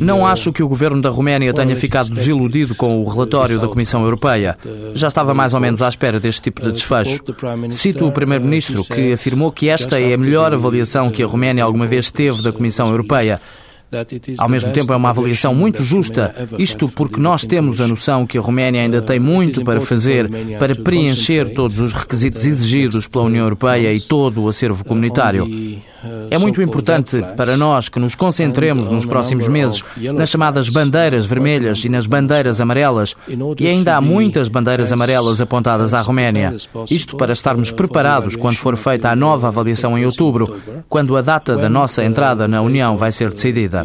Não 0.00 0.26
acho 0.26 0.52
que 0.54 0.62
o 0.62 0.68
governo 0.68 1.02
da 1.02 1.10
Roménia 1.10 1.52
tenha 1.52 1.76
ficado 1.76 2.08
desiludido 2.10 2.74
com 2.74 3.02
o 3.02 3.08
relatório 3.08 3.60
da 3.60 3.68
Comissão 3.68 4.02
Europeia. 4.02 4.56
Já 4.94 5.08
estava 5.08 5.34
mais 5.34 5.52
ou 5.52 5.60
menos 5.60 5.82
à 5.82 5.88
espera 5.88 6.18
deste 6.18 6.42
tipo 6.42 6.62
de 6.62 6.72
desfecho. 6.72 7.20
Cito 7.70 8.06
o 8.06 8.12
primeiro-ministro 8.12 8.82
que 8.84 9.12
afirmou 9.12 9.52
que 9.52 9.68
esta 9.68 10.00
é 10.00 10.14
a 10.14 10.18
melhor 10.18 10.54
avaliação 10.54 11.10
que 11.10 11.22
a 11.22 11.26
Roménia 11.26 11.62
alguma 11.62 11.86
vez 11.86 12.10
teve 12.10 12.40
da 12.42 12.52
Comissão 12.52 12.88
Europeia. 12.88 13.38
Ao 14.38 14.48
mesmo 14.48 14.72
tempo, 14.72 14.92
é 14.92 14.96
uma 14.96 15.10
avaliação 15.10 15.54
muito 15.54 15.82
justa, 15.82 16.34
isto 16.58 16.88
porque 16.88 17.20
nós 17.20 17.44
temos 17.44 17.80
a 17.80 17.88
noção 17.88 18.26
que 18.26 18.38
a 18.38 18.40
Roménia 18.40 18.82
ainda 18.82 19.02
tem 19.02 19.18
muito 19.18 19.64
para 19.64 19.80
fazer 19.80 20.30
para 20.58 20.74
preencher 20.76 21.52
todos 21.54 21.80
os 21.80 21.92
requisitos 21.92 22.46
exigidos 22.46 23.06
pela 23.08 23.24
União 23.24 23.44
Europeia 23.44 23.92
e 23.92 24.00
todo 24.00 24.42
o 24.42 24.48
acervo 24.48 24.84
comunitário. 24.84 25.46
É 26.30 26.38
muito 26.38 26.62
importante 26.62 27.22
para 27.36 27.56
nós 27.56 27.88
que 27.88 27.98
nos 27.98 28.14
concentremos 28.14 28.88
nos 28.88 29.04
próximos 29.04 29.48
meses 29.48 29.82
nas 30.14 30.30
chamadas 30.30 30.68
bandeiras 30.68 31.26
vermelhas 31.26 31.84
e 31.84 31.88
nas 31.88 32.06
bandeiras 32.06 32.60
amarelas, 32.60 33.14
e 33.58 33.66
ainda 33.66 33.96
há 33.96 34.00
muitas 34.00 34.48
bandeiras 34.48 34.92
amarelas 34.92 35.40
apontadas 35.40 35.94
à 35.94 36.00
Roménia. 36.00 36.56
Isto 36.90 37.16
para 37.16 37.32
estarmos 37.32 37.70
preparados 37.70 38.36
quando 38.36 38.56
for 38.56 38.76
feita 38.76 39.10
a 39.10 39.16
nova 39.16 39.48
avaliação 39.48 39.98
em 39.98 40.04
outubro, 40.06 40.60
quando 40.88 41.16
a 41.16 41.22
data 41.22 41.56
da 41.56 41.68
nossa 41.68 42.04
entrada 42.04 42.48
na 42.48 42.62
União 42.62 42.96
vai 42.96 43.12
ser 43.12 43.30
decidida. 43.30 43.84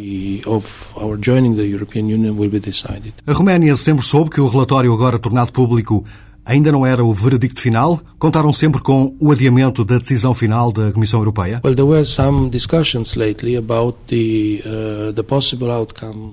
A 3.27 3.33
Roménia 3.33 3.75
sempre 3.75 4.05
soube 4.05 4.29
que 4.29 4.41
o 4.41 4.47
relatório 4.47 4.93
agora 4.93 5.19
tornado 5.19 5.51
público 5.51 6.05
ainda 6.45 6.71
não 6.71 6.85
era 6.85 7.03
o 7.03 7.13
veredicto 7.13 7.59
final? 7.59 7.99
Contaram 8.19 8.53
sempre 8.53 8.81
com 8.81 9.15
o 9.19 9.31
adiamento 9.31 9.83
da 9.83 9.97
decisão 9.97 10.33
final 10.33 10.71
da 10.71 10.91
Comissão 10.91 11.19
Europeia? 11.19 11.59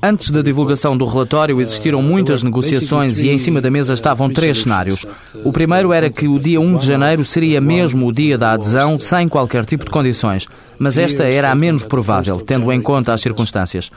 Antes 0.03 0.31
da 0.31 0.43
divulgação 0.43 0.97
do 0.97 1.07
relatório 1.07 1.61
existiram 1.61 2.03
muitas 2.03 2.43
negociações 2.43 3.19
e 3.19 3.29
em 3.29 3.39
cima 3.39 3.61
da 3.61 3.71
mesa 3.71 3.95
estavam 3.95 4.29
três 4.31 4.63
cenários. 4.63 5.07
O 5.45 5.53
primeiro 5.53 5.93
era 5.93 6.11
que 6.11 6.29
o 6.29 6.39
dia 6.39 6.61
1 6.61 6.77
de 6.77 6.87
janeiro 6.87 7.25
seria 7.25 7.61
mesmo 7.61 8.07
o 8.07 8.13
dia 8.13 8.37
da 8.37 8.53
adesão 8.53 9.01
sem 9.01 9.29
qualquer 9.29 9.65
tipo 9.65 9.85
de 9.85 9.91
condições, 9.91 10.47
mas 10.79 10.99
esta 10.99 11.25
era 11.25 11.51
a 11.51 11.55
menos 11.55 11.85
provável, 11.85 12.41
tendo 12.41 12.71
em 12.71 12.81
conta 12.81 13.15
as 13.15 13.21
circunstâncias. 13.21 13.91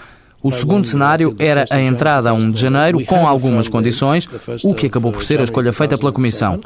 O 0.45 0.51
segundo 0.51 0.87
cenário 0.87 1.35
era 1.39 1.65
a 1.71 1.81
entrada 1.81 2.29
a 2.29 2.33
1 2.33 2.51
de 2.51 2.61
janeiro 2.61 3.03
com 3.03 3.25
algumas 3.25 3.67
condições, 3.67 4.29
o 4.63 4.75
que 4.75 4.85
acabou 4.85 5.11
por 5.11 5.23
ser 5.23 5.41
a 5.41 5.43
escolha 5.43 5.73
feita 5.73 5.97
pela 5.97 6.11
Comissão. 6.11 6.61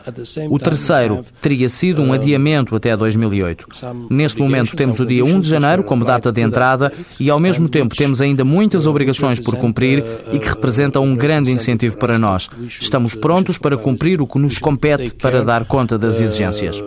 O 0.49 0.59
terceiro 0.59 1.25
teria 1.41 1.69
sido 1.69 2.01
um 2.01 2.11
adiamento 2.11 2.75
até 2.75 2.97
2008. 2.97 3.67
Neste 4.09 4.41
momento 4.41 4.75
temos 4.75 4.99
o 4.99 5.05
dia 5.05 5.23
1 5.23 5.39
de 5.39 5.47
janeiro 5.47 5.81
como 5.85 6.03
data 6.03 6.29
de 6.29 6.41
entrada 6.41 6.91
e 7.17 7.29
ao 7.29 7.39
mesmo 7.39 7.69
tempo 7.69 7.95
temos 7.95 8.19
ainda 8.19 8.43
muitas 8.43 8.85
obrigações 8.85 9.39
por 9.39 9.55
cumprir 9.55 10.03
e 10.33 10.39
que 10.39 10.49
representam 10.49 11.01
um 11.05 11.15
grande 11.15 11.49
incentivo 11.49 11.95
para 11.97 12.19
nós. 12.19 12.49
Estamos 12.81 13.15
prontos 13.15 13.57
para 13.57 13.77
cumprir 13.77 14.21
o 14.21 14.27
que 14.27 14.39
nos 14.39 14.57
compete 14.57 15.13
para 15.13 15.41
dar 15.41 15.63
conta 15.63 15.97
das 15.97 16.19
exigências 16.19 16.83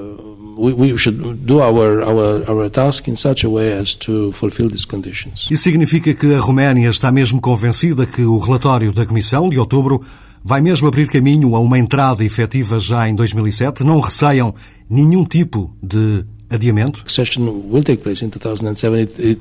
we, 0.56 0.97
should 0.97 1.44
do 1.44 1.61
our, 1.61 2.02
our, 2.02 2.50
our 2.50 2.71
task 2.71 3.09
in 3.09 3.16
such 3.16 3.44
a 3.44 3.49
way 3.49 3.73
as 3.73 3.94
to 3.94 4.32
fulfill 4.32 4.68
these 4.68 4.87
conditions. 4.87 5.49
Isso 5.50 5.64
significa 5.64 6.14
que 6.14 6.35
a 6.35 6.38
Roménia 6.38 6.88
está 6.88 7.11
mesmo 7.11 7.40
convencida 7.40 8.06
que 8.06 8.23
o 8.23 8.38
relatório 8.38 8.92
da 8.92 9.06
Comissão 9.06 9.49
de 9.49 9.59
outubro 9.59 10.02
vai 10.44 10.61
mesmo 10.61 10.88
abrir 10.88 11.09
caminho 11.09 11.54
a 11.54 11.61
uma 11.61 11.78
entrada 11.78 12.25
efetiva 12.25 12.80
já 12.80 13.09
em 13.09 13.14
2007? 13.14 13.85
Não 13.85 14.00
receiam 14.00 14.54
nenhum 14.88 15.25
tipo 15.25 15.75
de 15.82 16.25
adiamento? 16.52 17.02
Session 17.06 17.42
will 17.71 17.82
take 17.82 18.02
place 18.02 18.25
in 18.25 18.30
2007. 18.30 19.00
It, 19.00 19.18
it, 19.18 19.40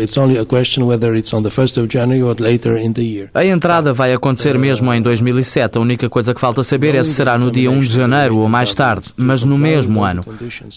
it's 0.00 0.16
only 0.16 0.38
a 0.38 0.44
question 0.44 0.86
whether 0.86 1.14
it's 1.14 1.32
on 1.32 1.42
the 1.42 1.50
1st 1.50 1.82
of 1.82 1.88
January 1.88 2.22
or 2.22 2.34
later 2.38 2.76
in 2.76 2.92
the 2.92 3.02
year. 3.02 3.30
A 3.34 3.44
entrada 3.44 3.92
vai 3.92 4.12
acontecer 4.12 4.58
mesmo 4.58 4.92
em 4.92 5.02
2007. 5.02 5.78
A 5.78 5.80
única 5.80 6.08
coisa 6.08 6.34
que 6.34 6.40
falta 6.40 6.62
saber 6.62 6.94
é 6.94 7.04
se 7.04 7.14
será 7.14 7.38
no 7.38 7.50
dia 7.50 7.70
1 7.70 7.80
de 7.80 7.92
janeiro 7.94 8.38
ou 8.38 8.48
mais 8.48 8.74
tarde, 8.74 9.06
mas 9.16 9.44
no 9.44 9.58
mesmo 9.58 10.02
ano. 10.02 10.24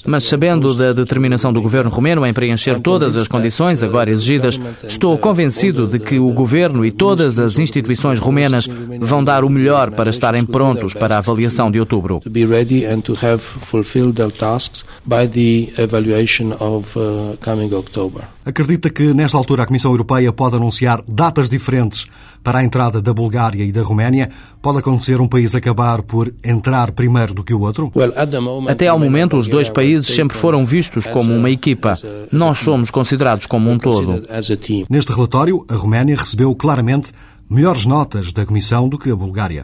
Mas 0.06 0.26
sabendo 0.26 0.74
da 0.74 0.94
determinação 0.94 1.54
do 1.54 1.62
governo 1.62 1.90
romeno 1.90 2.26
em 2.26 2.34
preencher 2.34 2.80
todas 2.80 3.16
as 3.16 3.28
condições 3.28 3.82
agora 3.84 4.12
exigidas, 4.12 4.60
estou 4.88 5.18
convencido 5.18 5.88
de 5.88 6.00
que 6.00 6.20
o 6.20 6.30
governo 6.32 6.86
e 6.86 6.92
todas 6.92 7.40
as 7.40 7.60
instituições 7.60 8.20
romenas 8.20 8.68
vão 9.00 9.24
dar 9.24 9.44
o 9.44 9.50
melhor 9.50 9.92
para 9.92 10.10
estarem 10.10 10.46
prontos 10.46 10.94
para 10.94 11.16
a 11.16 11.18
avaliação 11.20 11.72
de 11.72 11.80
outubro. 11.80 12.22
Evaluation 15.78 16.52
of 16.60 16.98
uh, 16.98 17.38
coming 17.44 17.74
October. 17.74 18.24
Acredita 18.46 18.90
que 18.90 19.14
nesta 19.14 19.38
altura 19.38 19.64
a 19.64 19.66
Comissão 19.66 19.92
Europeia 19.92 20.32
pode 20.34 20.56
anunciar 20.56 21.04
datas 21.08 21.50
diferentes 21.50 22.08
para 22.44 22.60
a 22.60 22.64
entrada 22.64 23.02
da 23.02 23.14
Bulgária 23.14 23.64
e 23.64 23.72
da 23.72 23.82
Roménia? 23.82 24.30
Pode 24.62 24.80
acontecer 24.80 25.22
um 25.22 25.28
país 25.28 25.54
acabar 25.54 26.02
por 26.02 26.34
entrar 26.44 26.92
primeiro 26.92 27.34
do 27.34 27.44
que 27.44 27.54
o 27.54 27.62
outro? 27.62 27.92
Até 28.68 28.88
ao 28.88 28.98
momento, 28.98 29.38
os 29.38 29.48
dois 29.48 29.70
países 29.70 30.08
sempre 30.08 30.38
foram 30.38 30.66
vistos 30.66 31.06
como 31.06 31.34
uma 31.34 31.50
equipa. 31.50 31.98
Nós 32.32 32.60
somos 32.60 32.90
considerados 32.90 33.46
como 33.46 33.70
um 33.70 33.78
todo. 33.78 34.24
Neste 34.90 35.12
relatório, 35.12 35.66
a 35.70 35.76
Roménia 35.76 36.16
recebeu 36.16 36.56
claramente 36.56 37.12
melhores 37.50 37.86
notas 37.86 38.32
da 38.32 38.46
Comissão 38.46 38.88
do 38.88 38.98
que 38.98 39.10
a 39.10 39.16
Bulgária. 39.16 39.64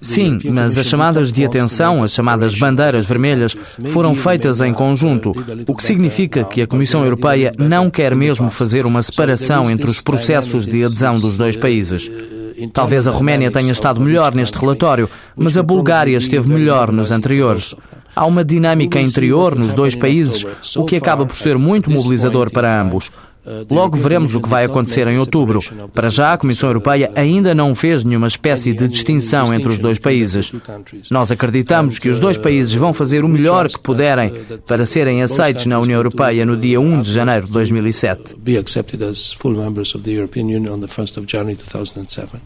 Sim, 0.00 0.40
mas 0.44 0.78
as 0.78 0.86
chamadas 0.86 1.30
de 1.30 1.44
atenção, 1.44 2.02
as 2.02 2.12
chamadas 2.12 2.54
bandeiras 2.54 3.04
vermelhas, 3.04 3.54
foram 3.92 4.14
feitas 4.14 4.60
em 4.62 4.72
conjunto, 4.72 5.32
o 5.66 5.74
que 5.74 5.84
significa 5.84 6.44
que 6.44 6.62
a 6.62 6.66
Comissão 6.66 7.04
Europeia 7.04 7.52
não 7.58 7.90
quer 7.90 8.14
mesmo 8.14 8.50
fazer 8.50 8.86
uma 8.86 9.02
separação 9.02 9.70
entre 9.70 9.90
os 9.90 10.00
processos 10.00 10.66
de 10.66 10.82
adesão 10.84 11.20
dos 11.20 11.36
dois 11.36 11.56
países. 11.56 12.10
Talvez 12.72 13.06
a 13.06 13.10
Roménia 13.10 13.50
tenha 13.50 13.72
estado 13.72 14.00
melhor 14.00 14.34
neste 14.34 14.56
relatório, 14.56 15.10
mas 15.36 15.58
a 15.58 15.62
Bulgária 15.62 16.16
esteve 16.16 16.48
melhor 16.48 16.92
nos 16.92 17.10
anteriores. 17.10 17.74
Há 18.16 18.24
uma 18.26 18.44
dinâmica 18.44 19.00
interior 19.00 19.58
nos 19.58 19.74
dois 19.74 19.96
países, 19.96 20.46
o 20.76 20.84
que 20.84 20.96
acaba 20.96 21.26
por 21.26 21.36
ser 21.36 21.58
muito 21.58 21.90
mobilizador 21.90 22.50
para 22.50 22.80
ambos. 22.80 23.10
Logo 23.70 23.96
veremos 23.96 24.34
o 24.34 24.40
que 24.40 24.48
vai 24.48 24.64
acontecer 24.64 25.06
em 25.06 25.18
outubro. 25.18 25.60
Para 25.92 26.08
já, 26.08 26.32
a 26.32 26.38
Comissão 26.38 26.68
Europeia 26.68 27.10
ainda 27.14 27.54
não 27.54 27.74
fez 27.74 28.02
nenhuma 28.02 28.26
espécie 28.26 28.72
de 28.72 28.88
distinção 28.88 29.52
entre 29.52 29.68
os 29.68 29.78
dois 29.78 29.98
países. 29.98 30.52
Nós 31.10 31.30
acreditamos 31.30 31.98
que 31.98 32.08
os 32.08 32.18
dois 32.18 32.38
países 32.38 32.74
vão 32.74 32.94
fazer 32.94 33.24
o 33.24 33.28
melhor 33.28 33.68
que 33.68 33.78
puderem 33.78 34.32
para 34.66 34.86
serem 34.86 35.22
aceitos 35.22 35.66
na 35.66 35.78
União 35.78 35.98
Europeia 35.98 36.46
no 36.46 36.56
dia 36.56 36.80
1 36.80 37.02
de 37.02 37.12
janeiro 37.12 37.46
de 37.46 37.52
2007. 37.52 38.36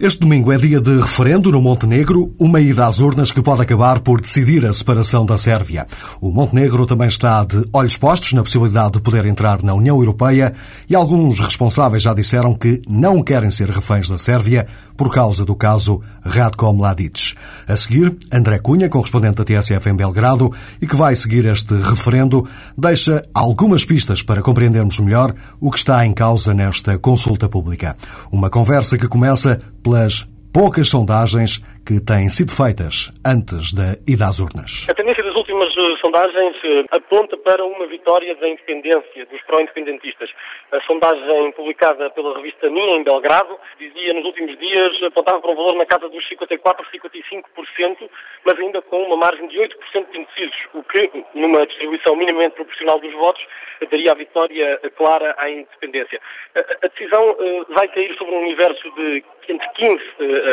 Este 0.00 0.20
domingo 0.20 0.52
é 0.52 0.56
dia 0.56 0.80
de 0.80 0.98
referendo 0.98 1.52
no 1.52 1.60
Montenegro, 1.60 2.34
uma 2.38 2.60
ida 2.60 2.86
às 2.86 2.98
urnas 2.98 3.30
que 3.30 3.42
pode 3.42 3.62
acabar 3.62 4.00
por 4.00 4.20
decidir 4.20 4.66
a 4.66 4.72
separação 4.72 5.24
da 5.24 5.38
Sérvia. 5.38 5.86
O 6.20 6.30
Montenegro 6.30 6.86
também 6.86 7.08
está 7.08 7.44
de 7.44 7.64
olhos 7.72 7.96
postos 7.96 8.32
na 8.32 8.42
possibilidade 8.42 8.92
de 8.92 9.00
poder 9.00 9.26
entrar 9.26 9.62
na 9.62 9.74
União 9.74 9.96
Europeia 9.98 10.52
e 10.88 10.94
alguns 10.94 11.38
responsáveis 11.38 12.02
já 12.02 12.14
disseram 12.14 12.54
que 12.54 12.80
não 12.88 13.22
querem 13.22 13.50
ser 13.50 13.68
reféns 13.68 14.08
da 14.08 14.18
Sérvia 14.18 14.66
por 14.96 15.12
causa 15.12 15.44
do 15.44 15.54
caso 15.54 16.00
Radko 16.22 16.72
Mladic. 16.72 17.34
A 17.66 17.76
seguir, 17.76 18.16
André 18.32 18.58
Cunha, 18.58 18.88
correspondente 18.88 19.36
da 19.36 19.44
TSF 19.44 19.88
em 19.88 19.94
Belgrado 19.94 20.52
e 20.80 20.86
que 20.86 20.96
vai 20.96 21.14
seguir 21.14 21.44
este 21.46 21.74
referendo, 21.74 22.46
deixa 22.76 23.24
algumas 23.34 23.84
pistas 23.84 24.22
para 24.22 24.42
compreendermos 24.42 24.98
melhor 25.00 25.34
o 25.60 25.70
que 25.70 25.78
está 25.78 26.04
em 26.06 26.12
causa 26.12 26.54
nesta 26.54 26.98
consulta 26.98 27.48
pública. 27.48 27.96
Uma 28.32 28.50
conversa 28.50 28.96
que 28.96 29.08
começa 29.08 29.60
pelas 29.82 30.26
poucas 30.52 30.88
sondagens 30.88 31.62
que 31.88 32.04
têm 32.04 32.28
sido 32.28 32.52
feitas 32.52 33.08
antes 33.24 33.72
da 33.72 33.96
ida 34.04 34.28
às 34.28 34.36
urnas. 34.36 34.84
A 34.90 34.94
tendência 34.94 35.24
das 35.24 35.34
últimas 35.34 35.72
eh, 35.72 35.96
sondagens 36.04 36.54
eh, 36.62 36.84
aponta 36.90 37.34
para 37.38 37.64
uma 37.64 37.86
vitória 37.86 38.36
da 38.36 38.46
independência, 38.46 39.24
dos 39.24 39.40
pró-independentistas. 39.48 40.28
A 40.70 40.82
sondagem 40.82 41.50
publicada 41.52 42.10
pela 42.10 42.36
revista 42.36 42.68
Minha, 42.68 42.98
em 42.98 43.02
Belgrado, 43.02 43.56
dizia 43.78 44.12
nos 44.12 44.26
últimos 44.26 44.58
dias, 44.58 45.02
apontava 45.02 45.40
para 45.40 45.50
um 45.50 45.56
valor 45.56 45.76
na 45.76 45.86
casa 45.86 46.10
dos 46.10 46.28
54, 46.28 46.84
55%, 46.92 48.10
mas 48.44 48.58
ainda 48.58 48.82
com 48.82 49.02
uma 49.04 49.16
margem 49.16 49.48
de 49.48 49.56
8% 49.56 49.72
de 50.12 50.18
indecisos, 50.18 50.58
o 50.74 50.82
que, 50.82 51.10
numa 51.34 51.66
distribuição 51.66 52.14
minimamente 52.16 52.54
proporcional 52.54 53.00
dos 53.00 53.14
votos, 53.14 53.42
daria 53.90 54.12
a 54.12 54.14
vitória 54.14 54.78
clara 54.94 55.34
à 55.38 55.48
independência. 55.48 56.20
A 56.54 56.88
decisão 56.88 57.34
eh, 57.40 57.64
vai 57.70 57.88
cair 57.88 58.14
sobre 58.18 58.34
um 58.34 58.42
universo 58.42 58.90
de 58.94 59.24
entre 59.48 59.66
15 59.76 60.02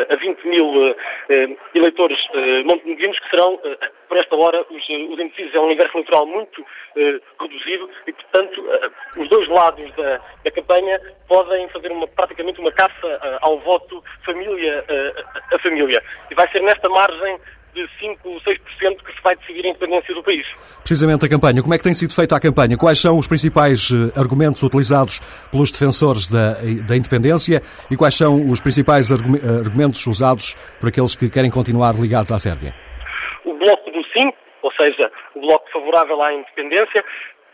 a 0.09 0.15
20 0.15 0.47
mil 0.47 0.95
eleitores 1.73 2.17
montenegrinos 2.65 3.19
que 3.19 3.29
serão, 3.29 3.59
por 4.07 4.17
esta 4.17 4.35
hora, 4.35 4.65
os, 4.69 4.89
indecisos. 4.89 5.53
É 5.55 5.59
um 5.59 5.65
universo 5.65 5.97
eleitoral 5.97 6.25
muito 6.25 6.65
reduzido 7.39 7.89
e, 8.07 8.13
portanto, 8.13 8.63
os 9.17 9.29
dois 9.29 9.47
lados 9.49 9.91
da, 9.95 10.19
da 10.43 10.51
campanha 10.51 10.99
podem 11.27 11.67
fazer 11.69 11.91
uma, 11.91 12.07
praticamente 12.07 12.59
uma 12.59 12.71
caça 12.71 13.39
ao 13.41 13.59
voto 13.59 14.03
família 14.25 14.85
a 15.51 15.59
família. 15.59 16.03
E 16.29 16.35
vai 16.35 16.49
ser 16.51 16.61
nesta 16.61 16.89
margem 16.89 17.39
de 17.75 17.85
5 17.99 18.29
ou 18.29 18.39
6% 18.39 18.55
que 19.03 19.13
se 19.13 19.21
vai 19.21 19.35
decidir 19.35 19.65
a 19.65 19.69
independência 19.69 20.15
do 20.15 20.23
país. 20.23 20.47
Precisamente 20.79 21.25
a 21.25 21.29
campanha. 21.29 21.61
Como 21.61 21.73
é 21.73 21.77
que 21.77 21.83
tem 21.83 21.93
sido 21.93 22.15
feita 22.15 22.35
a 22.35 22.39
campanha? 22.39 22.77
Quais 22.77 22.99
são 22.99 23.19
os 23.19 23.27
principais 23.27 23.91
eh, 23.91 24.19
argumentos 24.19 24.63
utilizados 24.63 25.19
pelos 25.51 25.71
defensores 25.71 26.29
da, 26.29 26.53
da 26.87 26.95
independência 26.95 27.61
e 27.91 27.97
quais 27.97 28.15
são 28.15 28.49
os 28.49 28.61
principais 28.61 29.11
argumentos 29.11 30.07
usados 30.07 30.55
por 30.79 30.87
aqueles 30.87 31.15
que 31.15 31.29
querem 31.29 31.51
continuar 31.51 31.95
ligados 31.95 32.31
à 32.31 32.39
Sérvia? 32.39 32.73
O 33.43 33.53
bloco 33.59 33.91
do 33.91 34.01
sim, 34.15 34.31
ou 34.63 34.71
seja, 34.79 35.11
o 35.35 35.41
bloco 35.41 35.65
favorável 35.71 36.21
à 36.23 36.33
independência, 36.33 37.03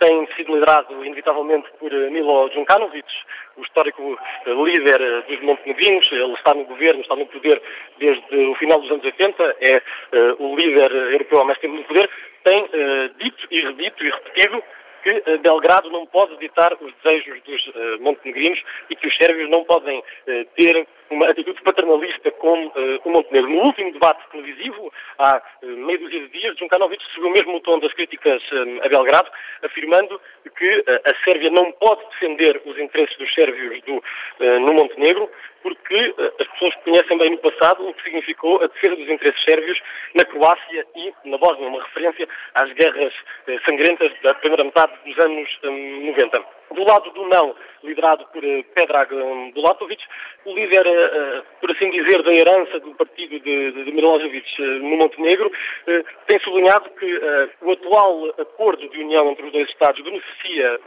tem 0.01 0.27
sido 0.35 0.55
liderado 0.55 1.05
inevitavelmente 1.05 1.69
por 1.79 1.93
eh, 1.93 2.09
Milo 2.09 2.49
Djukanovic, 2.49 3.07
o 3.55 3.61
histórico 3.61 4.17
eh, 4.47 4.49
líder 4.51 4.99
eh, 4.99 5.21
dos 5.29 5.39
montenegrinos. 5.41 6.11
Ele 6.11 6.33
está 6.33 6.55
no 6.55 6.65
governo, 6.65 7.01
está 7.01 7.15
no 7.15 7.27
poder 7.27 7.61
desde 7.99 8.35
o 8.35 8.55
final 8.55 8.81
dos 8.81 8.89
anos 8.89 9.05
80, 9.05 9.55
é 9.61 9.77
uh, 9.77 10.43
o 10.43 10.55
líder 10.55 10.91
europeu 10.91 11.41
há 11.41 11.45
mais 11.45 11.59
tempo 11.59 11.75
no 11.75 11.83
poder. 11.83 12.09
Tem 12.43 12.63
uh, 12.63 13.09
dito 13.19 13.47
e 13.51 13.61
redito 13.61 14.03
e 14.03 14.09
repetido 14.09 14.63
que 15.03 15.37
Belgrado 15.37 15.89
não 15.91 16.05
pode 16.07 16.37
ditar 16.37 16.73
os 16.79 16.93
desejos 17.03 17.41
dos 17.43 17.99
montenegrinos 18.01 18.61
e 18.87 18.95
que 18.95 19.07
os 19.07 19.17
sérvios 19.17 19.49
não 19.49 19.63
podem 19.63 20.03
ter 20.55 20.87
uma 21.11 21.27
atitude 21.27 21.61
paternalista 21.61 22.31
com 22.31 22.71
o 23.05 23.09
Montenegro. 23.09 23.49
No 23.49 23.63
último 23.63 23.91
debate 23.91 24.23
televisivo, 24.31 24.91
há 25.19 25.41
meio 25.61 25.99
dúzia 25.99 26.21
de 26.21 26.27
dias, 26.29 26.55
Djukanovic 26.55 27.03
subiu 27.13 27.29
mesmo 27.31 27.57
o 27.57 27.59
tom 27.59 27.79
das 27.79 27.93
críticas 27.93 28.41
a 28.83 28.89
Belgrado, 28.89 29.29
afirmando 29.63 30.19
que 30.57 30.83
a 30.87 31.23
Sérvia 31.23 31.49
não 31.51 31.71
pode 31.73 32.01
defender 32.11 32.61
os 32.65 32.77
interesses 32.77 33.17
dos 33.17 33.33
sérvios 33.33 33.81
do, 33.83 34.03
no 34.39 34.73
Montenegro, 34.73 35.29
porque 35.61 36.15
as 36.39 36.47
pessoas 36.47 36.75
conhecem 36.83 37.17
bem 37.17 37.31
no 37.31 37.37
passado 37.37 37.87
o 37.87 37.93
que 37.93 38.03
significou 38.03 38.61
a 38.63 38.67
defesa 38.67 38.95
dos 38.95 39.09
interesses 39.09 39.43
sérvios 39.43 39.79
na 40.15 40.25
Croácia 40.25 40.85
e 40.95 41.13
na 41.25 41.37
Bósnia, 41.37 41.67
uma 41.67 41.83
referência 41.83 42.27
às 42.55 42.71
guerras 42.73 43.13
sangrentas 43.67 44.11
da 44.23 44.33
primeira 44.35 44.63
metade 44.63 44.93
dos 45.05 45.17
anos 45.19 45.49
90. 45.63 46.43
Do 46.71 46.83
lado 46.83 47.11
do 47.11 47.27
não, 47.27 47.55
liderado 47.91 48.25
por 48.33 48.41
Pedrag 48.73 49.09
Bulatovic, 49.53 50.01
o 50.45 50.53
líder, 50.53 50.85
por 51.59 51.71
assim 51.71 51.91
dizer, 51.91 52.23
da 52.23 52.33
herança 52.33 52.79
do 52.79 52.95
partido 52.95 53.39
de, 53.39 53.71
de, 53.71 53.91
Milosevic 53.91 54.61
no 54.79 54.97
Montenegro, 54.97 55.51
tem 56.27 56.39
sublinhado 56.39 56.89
que 56.91 57.21
o 57.61 57.71
atual 57.71 58.29
acordo 58.39 58.87
de 58.89 58.99
união 58.99 59.29
entre 59.29 59.45
os 59.45 59.51
dois 59.51 59.69
Estados 59.69 60.03
beneficia 60.03 60.79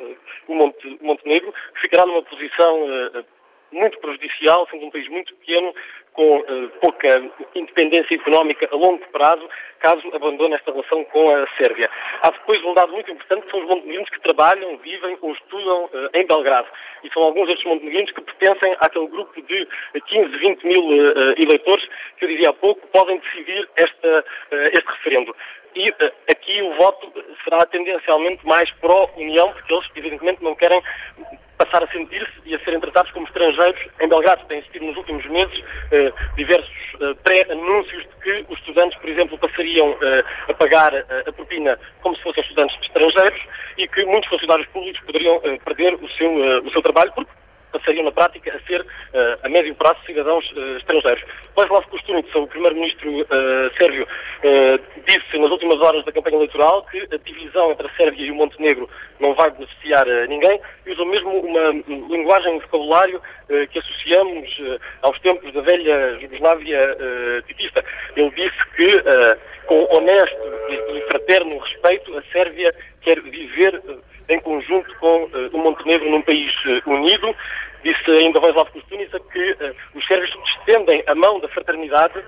o 0.49 0.55
Montenegro, 1.01 1.55
ficará 1.81 2.07
numa 2.07 2.23
posição 2.23 2.87
muito 3.75 3.99
prejudicial, 3.99 4.67
sendo 4.71 4.87
um 4.87 4.91
país 4.91 5.09
muito 5.09 5.35
pequeno, 5.37 5.75
com 6.13 6.39
uh, 6.39 6.69
pouca 6.81 7.23
independência 7.55 8.15
económica 8.15 8.69
a 8.71 8.77
longo 8.77 9.05
prazo, 9.09 9.49
caso 9.81 10.03
abandone 10.15 10.55
esta 10.55 10.71
relação 10.71 11.05
com 11.07 11.29
a 11.31 11.47
Sérvia. 11.59 11.91
Há 12.23 12.31
depois 12.31 12.63
um 12.65 12.73
dado 12.73 12.93
muito 12.93 13.11
importante, 13.11 13.45
que 13.45 13.51
são 13.51 13.61
os 13.61 13.67
montenegrinos 13.69 14.09
que 14.09 14.21
trabalham, 14.21 14.77
vivem 14.79 15.19
ou 15.21 15.33
estudam 15.33 15.85
uh, 15.87 16.11
em 16.15 16.25
Belgrado. 16.27 16.69
E 17.03 17.13
são 17.13 17.23
alguns 17.23 17.49
destes 17.49 17.67
montenegrinos 17.67 18.13
que 18.13 18.21
pertencem 18.23 18.77
àquele 18.79 19.09
grupo 19.09 19.43
de 19.43 19.69
15, 20.07 20.39
20 20.39 20.67
mil 20.67 20.83
uh, 20.83 21.35
eleitores 21.37 21.85
que 22.17 22.25
eu 22.25 22.29
dizia 22.29 22.51
há 22.51 22.53
pouco, 22.53 22.87
podem 22.89 23.19
decidir 23.19 23.69
esta, 23.77 24.25
este 24.73 24.87
referendo. 24.87 25.35
E 25.75 25.93
aqui 26.31 26.63
o 26.63 26.75
voto 26.75 27.13
será 27.43 27.67
tendencialmente 27.67 28.47
mais 28.47 28.71
pró-União, 28.75 29.53
porque 29.53 29.75
eles, 29.75 29.87
evidentemente, 29.97 30.45
não 30.45 30.55
querem 30.55 30.81
passar 31.57 31.83
a 31.83 31.87
sentir-se 31.89 32.33
e 32.45 32.55
a 32.55 32.59
serem 32.61 32.81
tratados 32.81 33.11
como 33.13 33.27
estrangeiros. 33.27 33.81
Em 34.01 34.09
Belgrado 34.09 34.45
tem 34.47 34.59
existido 34.59 34.87
nos 34.87 34.97
últimos 34.97 35.25
meses 35.27 35.65
eh, 35.93 36.13
diversos 36.37 36.75
eh, 37.01 37.15
pré-anúncios 37.23 38.03
de 38.03 38.23
que 38.23 38.53
os 38.53 38.59
estudantes, 38.59 38.99
por 38.99 39.11
exemplo, 39.11 39.39
passariam 39.39 39.97
eh, 40.03 40.25
a 40.49 40.55
pagar 40.55 40.95
a 40.95 41.33
propina 41.33 41.79
como 42.03 42.17
se 42.17 42.23
fossem 42.23 42.43
estudantes 42.43 42.77
estrangeiros 42.83 43.41
e 43.79 43.89
que 43.89 44.05
muitos 44.05 44.29
funcionários 44.29 44.67
públicos 44.69 45.01
poderiam 45.05 45.41
perder 45.65 45.95
o 45.95 46.09
seu, 46.11 46.31
o 46.63 46.71
seu 46.71 46.83
trabalho 46.83 47.13
porque 47.15 47.31
passariam 47.75 48.05
na 48.05 48.13
prática 48.13 48.55
a 48.55 48.67
ser, 48.67 48.81
uh, 48.81 48.87
a 49.43 49.49
médio 49.49 49.75
prazo, 49.75 49.99
cidadãos 50.07 50.49
uh, 50.53 50.77
estrangeiros. 50.77 51.25
Vojislav 51.57 51.85
Kostunica, 51.89 52.39
o 52.39 52.47
primeiro-ministro 52.47 53.11
uh, 53.23 53.77
sérvio, 53.77 54.07
disse 55.07 55.39
nas 55.39 55.51
últimas 55.51 55.81
horas 55.81 56.05
da 56.05 56.13
campanha 56.13 56.37
eleitoral 56.37 56.85
que 56.91 57.01
a 57.01 57.17
divisão 57.17 57.73
entre 57.73 57.87
a 57.87 57.91
Sérvia 57.97 58.27
e 58.27 58.31
o 58.31 58.35
Montenegro 58.35 58.89
não 59.19 59.35
vai 59.35 59.51
beneficiar 59.51 60.05
ninguém 60.29 60.61
e 60.85 60.93
usou 60.93 61.07
mesmo 61.07 61.31
uma 61.41 61.71
linguagem, 62.11 62.55
um 62.55 62.61
vocabulário 62.61 63.23
que 63.71 63.79
associamos 63.79 64.51
aos 65.01 65.19
tempos 65.21 65.51
da 65.55 65.63
velha 65.63 66.19
Jugoslávia 66.21 66.97
tipista. 67.47 67.83
Ele 68.17 68.31
disse 68.33 68.59
que, 68.77 69.03
com 69.67 69.97
honesto 69.97 70.37
e 70.69 71.01
fraterno 71.09 71.59
respeito, 71.59 72.19
a 72.19 72.23
Sérvia 72.31 72.75
quer 73.01 73.21
viver 73.23 73.83
em 74.29 74.41
conjunto 74.41 74.95
com 74.99 75.25
uh, 75.25 75.51
o 75.53 75.59
Montenegro 75.59 76.11
num 76.11 76.23
país 76.23 76.53
uh, 76.65 76.91
unido. 76.91 77.35
Disse 77.83 78.11
ainda 78.11 78.41
Vojislav 78.41 78.71
Kostunica 78.71 79.21
que 79.21 79.53
uh, 79.53 79.75
os 79.95 80.07
sérvios 80.07 80.35
estendem 80.59 81.03
a 81.07 81.15
mão 81.15 81.41
da 81.41 81.49
fraternidade 81.49 82.23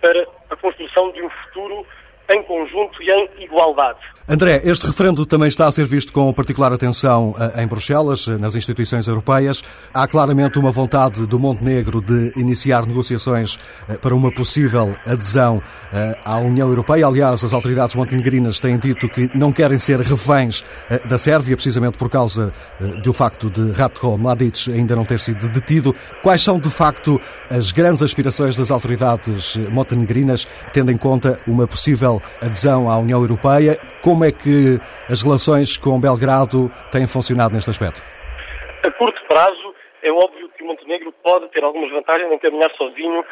para 0.00 0.26
a 0.50 0.56
construção 0.56 1.10
de 1.12 1.22
um 1.22 1.30
futuro 1.30 1.86
em 2.30 2.42
conjunto 2.42 3.02
e 3.02 3.10
em 3.10 3.44
igualdade. 3.44 3.98
André, 4.26 4.62
este 4.64 4.86
referendo 4.86 5.26
também 5.26 5.48
está 5.48 5.66
a 5.66 5.72
ser 5.72 5.84
visto 5.84 6.10
com 6.10 6.32
particular 6.32 6.72
atenção 6.72 7.36
eh, 7.38 7.62
em 7.62 7.66
Bruxelas, 7.66 8.26
eh, 8.26 8.38
nas 8.38 8.54
instituições 8.54 9.06
europeias. 9.06 9.62
Há 9.92 10.08
claramente 10.08 10.58
uma 10.58 10.72
vontade 10.72 11.26
do 11.26 11.38
Montenegro 11.38 12.00
de 12.00 12.32
iniciar 12.34 12.86
negociações 12.86 13.58
eh, 13.86 13.98
para 13.98 14.14
uma 14.14 14.32
possível 14.32 14.96
adesão 15.04 15.60
à 16.24 16.38
União 16.38 16.68
Europeia. 16.68 17.06
Aliás, 17.06 17.44
as 17.44 17.52
autoridades 17.52 17.94
montenegrinas 17.94 18.58
têm 18.58 18.78
dito 18.78 19.10
que 19.10 19.30
não 19.34 19.52
querem 19.52 19.76
ser 19.76 20.00
reféns 20.00 20.64
da 21.04 21.18
Sérvia, 21.18 21.56
precisamente 21.56 21.98
por 21.98 22.08
causa 22.08 22.52
do 23.02 23.12
facto 23.12 23.50
de 23.50 23.72
Ratko 23.72 24.16
Mladic 24.18 24.72
ainda 24.72 24.96
não 24.96 25.04
ter 25.04 25.20
sido 25.20 25.48
detido. 25.48 25.94
Quais 26.22 26.42
são, 26.42 26.58
de 26.58 26.70
facto, 26.70 27.20
as 27.48 27.70
grandes 27.70 28.02
aspirações 28.02 28.56
das 28.56 28.70
autoridades 28.70 29.56
montenegrinas, 29.70 30.48
tendo 30.72 30.90
em 30.90 30.96
conta 30.96 31.38
uma 31.46 31.66
possível 31.66 32.13
adesão 32.42 32.90
à 32.90 32.98
União 32.98 33.20
Europeia? 33.20 33.76
Como 34.02 34.24
é 34.24 34.32
que 34.32 34.78
as 35.10 35.22
relações 35.22 35.76
com 35.76 36.00
Belgrado 36.00 36.70
têm 36.90 37.06
funcionado 37.06 37.54
neste 37.54 37.70
aspecto? 37.70 38.02
A 38.82 38.90
curto 38.92 39.20
prazo, 39.26 39.74
é 40.02 40.12
óbvio 40.12 40.50
que 40.50 40.62
Montenegro 40.62 41.12
pode 41.22 41.48
ter 41.48 41.64
algumas 41.64 41.90
vantagens 41.90 42.30
em 42.30 42.38
caminhar 42.38 42.70
sozinho 42.76 43.24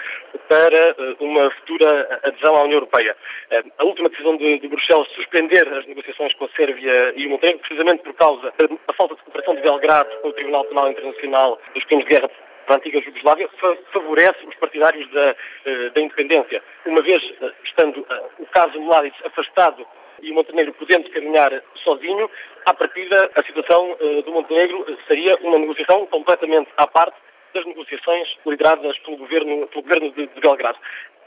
para 0.49 0.77
eh, 0.77 1.17
uma 1.21 1.51
futura 1.51 2.21
adesão 2.25 2.57
à 2.57 2.63
União 2.63 2.77
Europeia. 2.77 3.15
Eh, 3.51 3.63
a 3.79 3.85
última 3.85 4.09
decisão 4.09 4.37
de, 4.39 4.59
de 4.59 4.69
Bruxelas 4.69 5.07
de 5.09 5.15
suspender 5.17 5.69
as 5.69 5.87
negociações 5.87 6.35
com 6.35 6.47
a 6.47 6.49
Sérvia 6.57 7.13
e 7.15 7.27
o 7.27 7.31
Montenegro, 7.31 7.61
precisamente 7.61 8.03
por 8.03 8.15
causa 8.15 8.53
da 8.59 8.95
falta 8.95 9.15
de 9.15 9.23
cooperação 9.23 9.55
de 9.55 9.63
Belgrado 9.63 10.11
com 10.23 10.29
o 10.29 10.33
Tribunal 10.33 10.65
Penal 10.65 10.91
Internacional 10.91 11.59
dos 11.75 11.85
Crimes 11.85 12.07
de 12.07 12.15
Guerra 12.15 12.31
da 12.73 12.77
antiga 12.77 13.03
Jugoslávia 13.03 13.49
favorece 13.93 14.47
os 14.47 14.55
partidários 14.57 15.11
da, 15.11 15.37
eh, 15.67 15.91
da 15.91 16.01
independência. 16.01 16.63
Uma 16.87 17.03
vez 17.03 17.23
estando 17.65 18.07
o 18.39 18.47
caso 18.47 18.81
Mladic 18.81 19.15
afastado 19.27 19.87
e 20.23 20.31
o 20.31 20.35
Montenegro 20.35 20.73
podendo 20.75 21.11
caminhar 21.11 21.51
sozinho, 21.85 22.31
à 22.65 22.73
partida 22.73 23.31
a 23.35 23.43
situação 23.43 23.97
do 24.25 24.33
Montenegro 24.33 24.87
seria 25.09 25.37
uma 25.41 25.59
negociação 25.59 26.07
completamente 26.07 26.71
à 26.77 26.87
parte 26.87 27.17
das 27.53 27.67
negociações 27.67 28.29
lideradas 28.47 28.97
pelo 28.99 29.17
governo, 29.17 29.67
pelo 29.69 29.83
governo 29.83 30.11
de, 30.13 30.27
de, 30.27 30.41
Belgrado. 30.41 30.79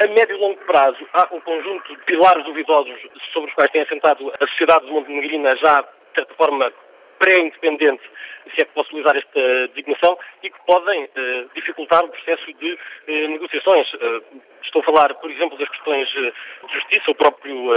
A 0.01 0.08
médio 0.08 0.36
e 0.36 0.39
longo 0.39 0.60
prazo 0.65 1.05
há 1.13 1.27
um 1.31 1.39
conjunto 1.41 1.95
de 1.95 2.01
pilares 2.05 2.43
duvidosos 2.45 2.99
sobre 3.34 3.49
os 3.49 3.55
quais 3.55 3.71
tem 3.71 3.81
assentado 3.81 4.31
a 4.39 4.47
sociedade 4.47 4.86
montenegrina 4.88 5.55
já, 5.58 5.81
de 5.81 6.15
certa 6.15 6.34
forma, 6.36 6.71
pré-independente 7.19 8.04
se 8.54 8.62
é 8.62 8.65
que 8.65 8.73
posso 8.73 8.89
utilizar 8.89 9.17
esta 9.17 9.67
designação, 9.69 10.17
e 10.43 10.49
que 10.49 10.65
podem 10.65 11.10
dificultar 11.56 12.04
o 12.04 12.10
processo 12.10 12.45
de 12.54 12.78
negociações. 13.08 13.88
Estou 14.63 14.82
a 14.82 14.86
falar, 14.86 15.13
por 15.15 15.32
exemplo, 15.32 15.58
das 15.58 15.69
questões 15.69 16.08
de 16.10 16.34
justiça. 16.73 17.12
O 17.12 17.15
próprio 17.15 17.71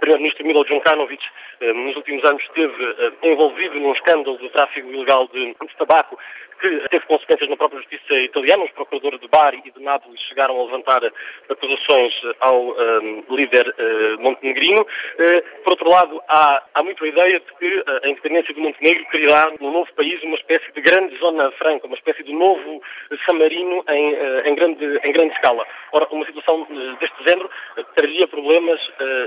Primeiro-Ministro 0.00 0.46
Milo 0.46 0.64
Djukanovic, 0.64 1.24
nos 1.60 1.96
últimos 1.96 2.24
anos, 2.24 2.42
esteve 2.42 3.14
envolvido 3.22 3.80
num 3.80 3.92
escândalo 3.92 4.38
de 4.38 4.48
tráfico 4.50 4.88
ilegal 4.88 5.28
de, 5.28 5.54
de 5.54 5.76
tabaco 5.76 6.18
que 6.60 6.88
teve 6.88 7.06
consequências 7.06 7.48
na 7.48 7.56
própria 7.56 7.80
justiça 7.80 8.14
italiana. 8.14 8.64
Os 8.64 8.70
procuradores 8.72 9.20
de 9.20 9.28
Bari 9.28 9.62
e 9.64 9.70
de 9.70 9.80
Nápoles 9.80 10.20
chegaram 10.28 10.58
a 10.60 10.64
levantar 10.64 11.00
acusações 11.48 12.12
ao 12.40 12.70
um, 12.70 13.24
líder 13.30 13.68
uh, 13.68 14.22
montenegrino. 14.22 14.82
Uh, 14.82 15.62
por 15.62 15.70
outro 15.70 15.90
lado, 15.90 16.20
há, 16.28 16.62
há 16.74 16.82
muito 16.82 17.04
a 17.04 17.08
ideia 17.08 17.40
de 17.40 17.52
que 17.58 17.78
uh, 17.78 18.00
a 18.04 18.08
independência 18.08 18.54
do 18.54 18.60
Montenegro 18.60 19.04
criará 19.06 19.52
no 19.60 19.70
novo 19.70 19.92
país 19.94 20.22
uma 20.22 20.36
espécie 20.36 20.70
de 20.72 20.80
grande 20.80 21.16
zona 21.18 21.50
franca, 21.52 21.86
uma 21.86 21.96
espécie 21.96 22.22
de 22.22 22.32
novo 22.32 22.82
San 23.26 23.34
Marino 23.34 23.84
em, 23.88 24.14
em, 24.48 24.54
grande, 24.54 24.84
em 25.04 25.12
grande 25.12 25.34
escala. 25.34 25.66
Ora, 25.92 26.06
uma 26.10 26.26
situação 26.26 26.66
deste 27.00 27.24
género 27.24 27.48
traria 27.94 28.26
problemas 28.28 28.80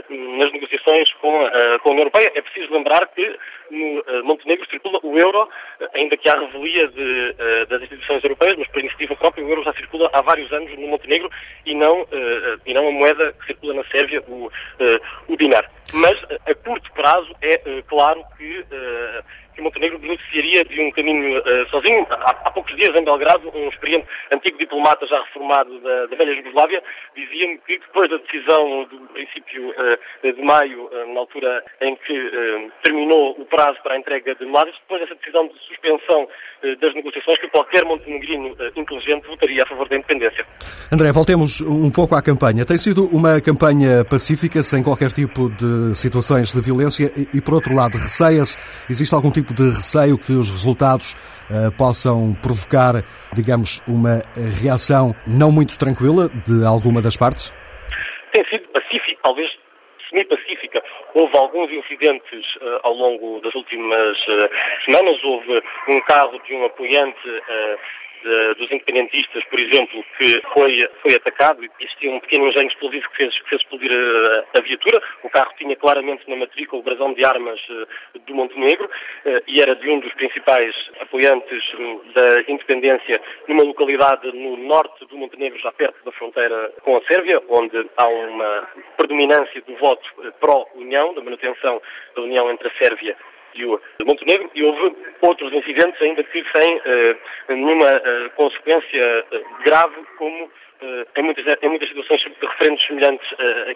nas 0.09 0.51
negociações 0.51 1.11
com 1.13 1.45
a, 1.45 1.79
com 1.79 1.89
a 1.89 1.91
União 1.91 2.03
Europeia. 2.03 2.31
É 2.35 2.41
preciso 2.41 2.73
lembrar 2.73 3.07
que 3.07 3.37
no 3.71 4.23
Montenegro 4.23 4.67
circula 4.69 4.99
o 5.03 5.17
euro, 5.17 5.47
ainda 5.93 6.17
que 6.17 6.29
há 6.29 6.39
revelia 6.39 6.87
de 6.87 7.18
uh, 7.19 7.65
das 7.67 7.81
instituições 7.81 8.23
europeias, 8.23 8.55
mas 8.57 8.67
por 8.67 8.79
iniciativa 8.79 9.15
própria, 9.15 9.45
o 9.45 9.49
euro 9.49 9.63
já 9.63 9.73
circula 9.73 10.09
há 10.13 10.21
vários 10.21 10.51
anos 10.51 10.71
no 10.77 10.87
Montenegro 10.87 11.29
e 11.65 11.75
não, 11.75 12.01
uh, 12.01 12.07
e 12.65 12.73
não 12.73 12.87
a 12.87 12.91
moeda 12.91 13.33
que 13.33 13.47
circula 13.47 13.73
na 13.73 13.83
Sérvia, 13.85 14.23
o, 14.27 14.49
o 15.27 15.37
dinar. 15.37 15.69
Mas 15.93 16.17
a 16.45 16.55
curto 16.55 16.91
prazo 16.93 17.35
é 17.41 17.81
claro 17.87 18.23
que 18.37 18.65
que 19.59 19.63
Montenegro 19.63 19.99
beneficiaria 19.99 20.63
de 20.63 20.81
um 20.81 20.91
caminho 20.91 21.37
uh, 21.37 21.69
sozinho. 21.69 22.07
Há, 22.09 22.31
há, 22.31 22.51
poucos 22.51 22.75
dias, 22.75 22.95
em 22.95 23.03
Belgrado, 23.03 23.51
um 23.53 23.67
experiente 23.67 24.07
antigo 24.31 24.57
diplomata 24.57 25.05
já 25.05 25.21
reformado 25.21 25.79
da, 25.81 26.05
da 26.07 26.15
velha 26.15 26.35
Jugoslávia 26.35 26.81
dizia-me 27.15 27.59
que 27.59 27.77
depois 27.79 28.09
da 28.09 28.17
decisão 28.17 28.85
do 28.85 28.99
princípio 29.13 29.69
uh, 29.69 30.33
de 30.33 30.41
maio, 30.41 30.85
uh, 30.85 31.13
na 31.13 31.19
altura 31.19 31.63
em 31.81 31.95
que 31.97 32.69
terminou 32.83 33.35
o 33.39 33.45
prazo 33.45 33.77
para 33.83 33.95
a 33.95 33.97
entrega 33.97 34.33
de 34.35 34.45
Mladic, 34.45 34.77
depois 34.79 35.01
dessa 35.01 35.15
decisão 35.15 35.47
de 35.47 35.53
suspensão 35.67 36.27
das 36.81 36.93
negociações, 36.93 37.39
que 37.39 37.47
qualquer 37.47 37.85
montenegrino 37.85 38.55
inteligente 38.75 39.25
votaria 39.27 39.63
a 39.63 39.65
favor 39.65 39.87
da 39.87 39.95
independência. 39.95 40.45
André, 40.91 41.11
voltemos 41.11 41.61
um 41.61 41.89
pouco 41.89 42.15
à 42.15 42.21
campanha. 42.21 42.65
Tem 42.65 42.77
sido 42.77 43.05
uma 43.15 43.39
campanha 43.39 44.03
pacífica, 44.03 44.61
sem 44.61 44.83
qualquer 44.83 45.11
tipo 45.11 45.49
de 45.49 45.95
situações 45.95 46.51
de 46.51 46.61
violência 46.61 47.11
e, 47.15 47.37
e 47.37 47.41
por 47.41 47.53
outro 47.53 47.73
lado, 47.73 47.97
receia-se, 47.97 48.57
existe 48.89 49.13
algum 49.15 49.31
tipo 49.31 49.48
de 49.53 49.63
receio 49.63 50.17
que 50.17 50.33
os 50.33 50.49
resultados 50.49 51.13
uh, 51.49 51.71
possam 51.77 52.33
provocar, 52.41 53.03
digamos, 53.33 53.81
uma 53.87 54.21
reação 54.61 55.13
não 55.27 55.51
muito 55.51 55.77
tranquila 55.77 56.29
de 56.47 56.65
alguma 56.65 57.01
das 57.01 57.17
partes? 57.17 57.53
Tem 58.33 58.43
sido 58.45 58.67
pacífico, 58.69 59.19
talvez 59.23 59.49
semi-pacífica. 60.09 60.83
Houve 61.13 61.37
alguns 61.37 61.71
incidentes 61.71 62.45
uh, 62.61 62.79
ao 62.83 62.93
longo 62.93 63.41
das 63.41 63.53
últimas 63.55 64.17
uh, 64.27 64.49
semanas. 64.85 65.23
Houve 65.23 65.61
um 65.87 66.01
carro 66.01 66.39
de 66.45 66.53
um 66.53 66.65
apoiante 66.65 67.29
de, 68.23 68.53
dos 68.55 68.71
independentistas, 68.71 69.43
por 69.45 69.59
exemplo, 69.59 70.03
que 70.17 70.41
foi, 70.53 70.71
foi 71.01 71.15
atacado 71.15 71.63
existia 71.79 72.11
um 72.11 72.19
pequeno 72.19 72.47
engenho 72.47 72.67
explosivo 72.67 73.09
que 73.09 73.17
fez, 73.17 73.41
que 73.41 73.49
fez 73.49 73.61
explodir 73.61 73.91
a, 73.91 74.57
a, 74.57 74.61
viatura. 74.61 75.01
O 75.23 75.29
carro 75.29 75.51
tinha 75.57 75.75
claramente 75.75 76.29
na 76.29 76.35
matrícula 76.35 76.81
o 76.81 76.83
brasão 76.83 77.13
de 77.13 77.25
armas 77.25 77.59
uh, 77.69 78.19
do 78.19 78.35
Montenegro 78.35 78.85
uh, 78.85 79.43
e 79.47 79.61
era 79.61 79.75
de 79.75 79.89
um 79.89 79.99
dos 79.99 80.13
principais 80.13 80.73
apoiantes 80.99 81.63
um, 81.79 82.01
da 82.13 82.41
independência 82.47 83.21
numa 83.47 83.63
localidade 83.63 84.31
no 84.31 84.57
norte 84.57 85.05
do 85.05 85.17
Montenegro, 85.17 85.59
já 85.59 85.71
perto 85.71 86.03
da 86.03 86.11
fronteira 86.11 86.71
com 86.83 86.97
a 86.97 87.01
Sérvia, 87.03 87.41
onde 87.49 87.89
há 87.97 88.07
uma 88.07 88.67
predominância 88.97 89.61
do 89.61 89.75
voto 89.75 90.07
uh, 90.19 90.31
pró-União, 90.39 91.13
da 91.13 91.21
manutenção 91.21 91.81
da 92.15 92.21
união 92.21 92.49
entre 92.51 92.67
a 92.67 92.83
Sérvia 92.83 93.15
e 93.55 93.65
o 93.65 93.79
Montenegro 94.05 94.49
e 94.53 94.63
houve 94.63 94.95
outros 95.21 95.53
incidentes 95.53 96.01
ainda 96.01 96.23
que 96.23 96.43
sem 96.55 96.77
uh, 96.77 97.17
nenhuma 97.49 97.97
uh, 97.97 98.29
consequência 98.35 99.25
uh, 99.31 99.63
grave 99.63 100.03
como 100.17 100.49
em 101.17 101.23
muitas, 101.23 101.45
em 101.61 101.67
muitas 101.67 101.89
situações 101.89 102.21
de 102.21 102.47
referentes 102.47 102.87
semelhantes 102.87 103.27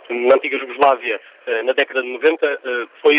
na 0.10 0.36
antiga 0.36 0.58
Jugoslávia 0.58 1.20
na 1.66 1.74
década 1.74 2.02
de 2.02 2.08
90 2.08 2.60
foi, 3.02 3.18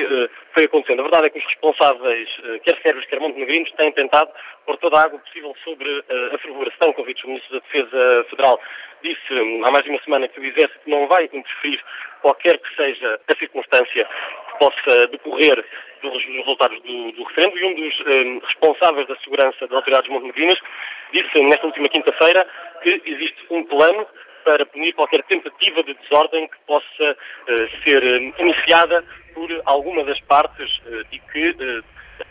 foi 0.55 0.65
acontecendo. 0.65 1.01
A 1.01 1.03
verdade 1.03 1.27
é 1.27 1.29
que 1.29 1.39
os 1.39 1.45
responsáveis, 1.45 2.29
quer 2.63 2.81
sérvios, 2.81 3.05
quer 3.05 3.21
montenegrinos, 3.21 3.71
têm 3.73 3.93
tentado 3.93 4.31
pôr 4.65 4.79
toda 4.79 4.97
a 4.97 5.03
água 5.03 5.19
possível 5.19 5.55
sobre 5.63 6.03
a 6.09 6.39
fervura. 6.39 6.71
Stankovic, 6.71 7.25
o 7.25 7.29
Ministro 7.29 7.61
da 7.61 7.67
Defesa 7.67 8.25
Federal, 8.31 8.59
disse 9.03 9.35
hum, 9.35 9.61
há 9.67 9.71
mais 9.71 9.85
de 9.85 9.91
uma 9.91 10.03
semana 10.03 10.29
que 10.29 10.41
o 10.41 10.45
Exército 10.45 10.81
não 10.89 11.07
vai 11.07 11.25
interferir 11.25 11.79
qualquer 12.23 12.59
que 12.59 12.75
seja 12.75 13.21
a 13.29 13.37
circunstância 13.37 14.09
que 14.49 14.59
possa 14.59 15.07
decorrer 15.09 15.63
dos 16.11 16.25
resultados 16.25 16.81
do, 16.83 17.13
do 17.13 17.23
referendo 17.25 17.59
e 17.59 17.65
um 17.65 17.75
dos 17.75 18.01
um, 18.01 18.39
responsáveis 18.47 19.07
da 19.09 19.17
segurança 19.17 19.67
das 19.67 19.73
autoridades 19.73 20.11
montenegrinas 20.11 20.59
disse 21.13 21.43
nesta 21.45 21.67
última 21.67 21.89
quinta-feira 21.89 22.47
que 22.83 23.03
existe 23.07 23.47
um 23.51 23.65
plano 23.65 24.07
para 24.45 24.67
punir 24.67 24.93
qualquer 24.95 25.23
tentativa 25.25 25.83
de 25.83 25.95
desordem 25.95 26.47
que 26.49 26.57
possa 26.67 26.85
uh, 27.13 27.83
ser 27.83 28.03
uh, 28.03 28.43
iniciada 28.43 29.05
por 29.33 29.49
alguma 29.65 30.05
das 30.05 30.21
partes 30.23 30.71
uh, 30.87 31.05
e 31.11 31.19
que, 31.19 31.83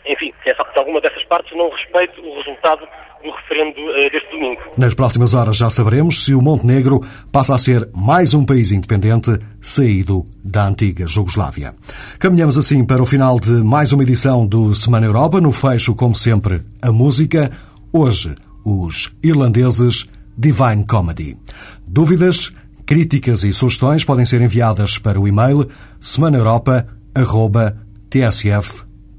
enfim, 0.06 0.32
que, 0.42 0.52
que 0.52 0.78
alguma 0.78 1.00
dessas 1.00 1.24
partes 1.24 1.56
não 1.56 1.70
respeite 1.70 2.20
o 2.20 2.36
resultado 2.36 2.86
do 3.22 3.30
referendo 3.30 3.80
deste 4.10 4.30
domingo. 4.30 4.60
Nas 4.76 4.94
próximas 4.94 5.32
horas 5.32 5.56
já 5.56 5.70
saberemos 5.70 6.24
se 6.24 6.34
o 6.34 6.42
Montenegro 6.42 7.00
passa 7.32 7.54
a 7.54 7.58
ser 7.58 7.88
mais 7.94 8.34
um 8.34 8.44
país 8.44 8.70
independente 8.70 9.38
saído 9.60 10.24
da 10.44 10.66
antiga 10.66 11.06
Jugoslávia. 11.06 11.74
Caminhamos 12.18 12.58
assim 12.58 12.84
para 12.84 13.02
o 13.02 13.06
final 13.06 13.40
de 13.40 13.50
mais 13.50 13.92
uma 13.92 14.02
edição 14.02 14.46
do 14.46 14.74
Semana 14.74 15.06
Europa. 15.06 15.40
No 15.40 15.52
fecho, 15.52 15.94
como 15.94 16.14
sempre, 16.14 16.60
a 16.82 16.92
música. 16.92 17.50
Hoje, 17.92 18.34
os 18.64 19.10
irlandeses 19.22 20.06
Divine 20.36 20.84
Comedy. 20.86 21.38
Dúvidas, 21.86 22.52
críticas 22.84 23.44
e 23.44 23.52
sugestões 23.52 24.04
podem 24.04 24.26
ser 24.26 24.42
enviadas 24.42 24.98
para 24.98 25.18
o 25.18 25.26
e-mail 25.26 25.68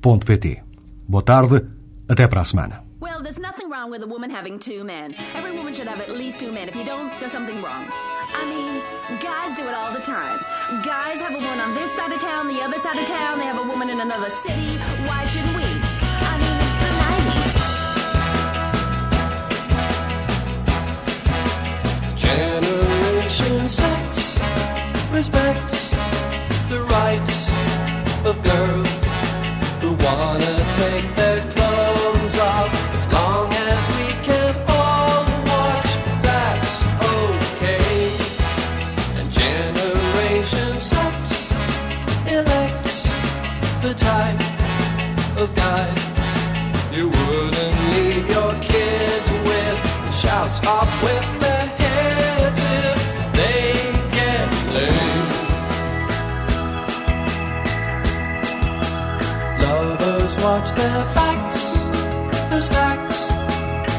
semanaeuropa.tsf.pt. 0.06 0.64
Boa 1.08 1.24
tarde, 1.24 1.66
até 2.08 2.28
para 2.28 2.42
a 2.42 2.46
semana. 2.46 2.84
Well, 3.00 3.22
there's 3.22 3.40
nothing 3.40 3.70
wrong 3.70 3.92
with 3.92 4.02
a 4.04 4.08
woman 4.08 4.30
having 4.30 4.58
two 4.60 4.84
men. 4.84 5.16
Every 5.36 5.52
woman 5.52 5.74
should 5.74 5.88
have 5.88 6.00
at 6.02 6.10
least 6.10 6.40
two 6.40 6.52
men. 6.52 6.68
If 6.70 6.76
you 6.76 6.86
don't, 6.86 7.12
there's 7.20 7.32
something 7.32 7.56
wrong. 7.62 7.86
I 8.34 8.44
mean, 8.50 8.82
guys 9.22 9.56
do 9.58 9.64
it 9.64 9.76
all 9.76 9.92
the 9.94 10.02
time. 10.02 10.40
Guys 10.84 11.22
have 11.22 11.34
a 11.34 11.38
woman 11.38 11.60
on 11.60 11.76
this 11.76 11.92
side 11.96 12.12
of 12.12 12.20
town, 12.20 12.48
the 12.48 12.62
other 12.64 12.75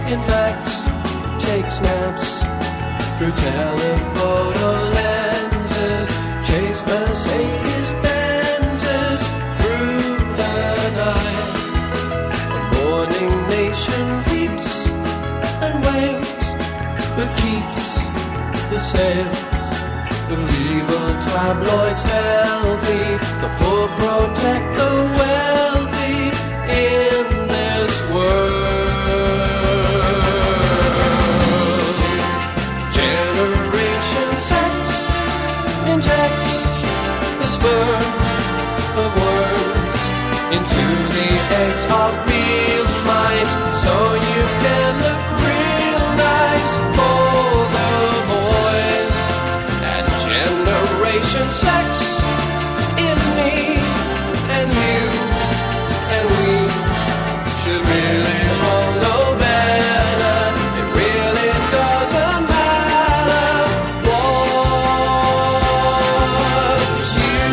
in 0.09 0.21
facts 0.23 0.85
take 1.45 1.69
snaps 1.69 2.38
through 3.19 3.33
telephoto 3.33 4.71
lenses, 4.97 6.09
chase 6.47 6.81
Mercedes 6.87 7.90
Benzes 8.05 9.23
through 9.59 10.16
the 10.40 10.57
night. 11.03 11.49
The 12.55 12.62
morning 12.77 13.35
nation 13.49 14.07
weeps 14.29 14.88
and 15.64 15.75
wails 15.87 16.31
but 17.16 17.31
keeps 17.42 17.85
the 18.71 18.79
sales 18.79 19.42
of 20.33 20.38
evil 20.71 21.09
tabloids 21.27 22.03
healthy. 22.03 23.07
The 23.42 23.51
poor 23.59 23.88
protect 23.99 24.76
sex 51.27 52.23
is 52.99 53.23
me 53.35 53.75
and 54.57 54.69
you 54.71 55.01
and 56.15 56.25
we 56.37 56.55
should 57.61 57.83
really 57.83 58.41
all 58.71 58.93
know 59.03 59.25
better. 59.37 60.39
It 60.81 60.87
really 60.95 61.51
doesn't 61.75 62.43
matter 62.47 63.49
what 64.07 64.37
you 67.17 67.47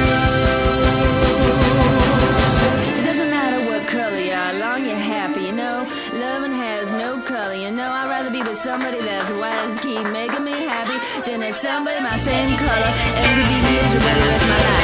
It 3.00 3.04
doesn't 3.06 3.32
matter 3.32 3.60
what 3.70 3.82
color 3.88 4.20
you 4.20 4.34
are, 4.34 4.54
long 4.60 4.86
you're 4.86 4.96
happy, 4.96 5.42
you 5.46 5.54
know. 5.54 5.88
Loving 6.14 6.52
has 6.54 6.94
no 6.94 7.20
color, 7.22 7.56
you 7.56 7.72
know. 7.72 7.90
I'd 7.90 8.08
rather 8.08 8.30
be 8.30 8.44
with 8.44 8.60
somebody 8.60 9.00
that's 9.00 9.32
wise, 9.32 9.80
keep 9.80 10.06
making 10.12 10.44
me 10.44 10.52
happy, 10.52 10.98
than 11.26 11.40
there's 11.40 11.58
somebody 11.58 12.00
my 12.04 12.18
same 12.18 12.56
color 12.58 12.94
and 13.18 13.36
be 13.50 13.63
you 13.94 14.00
rest 14.00 14.48
my 14.48 14.58
life. 14.58 14.83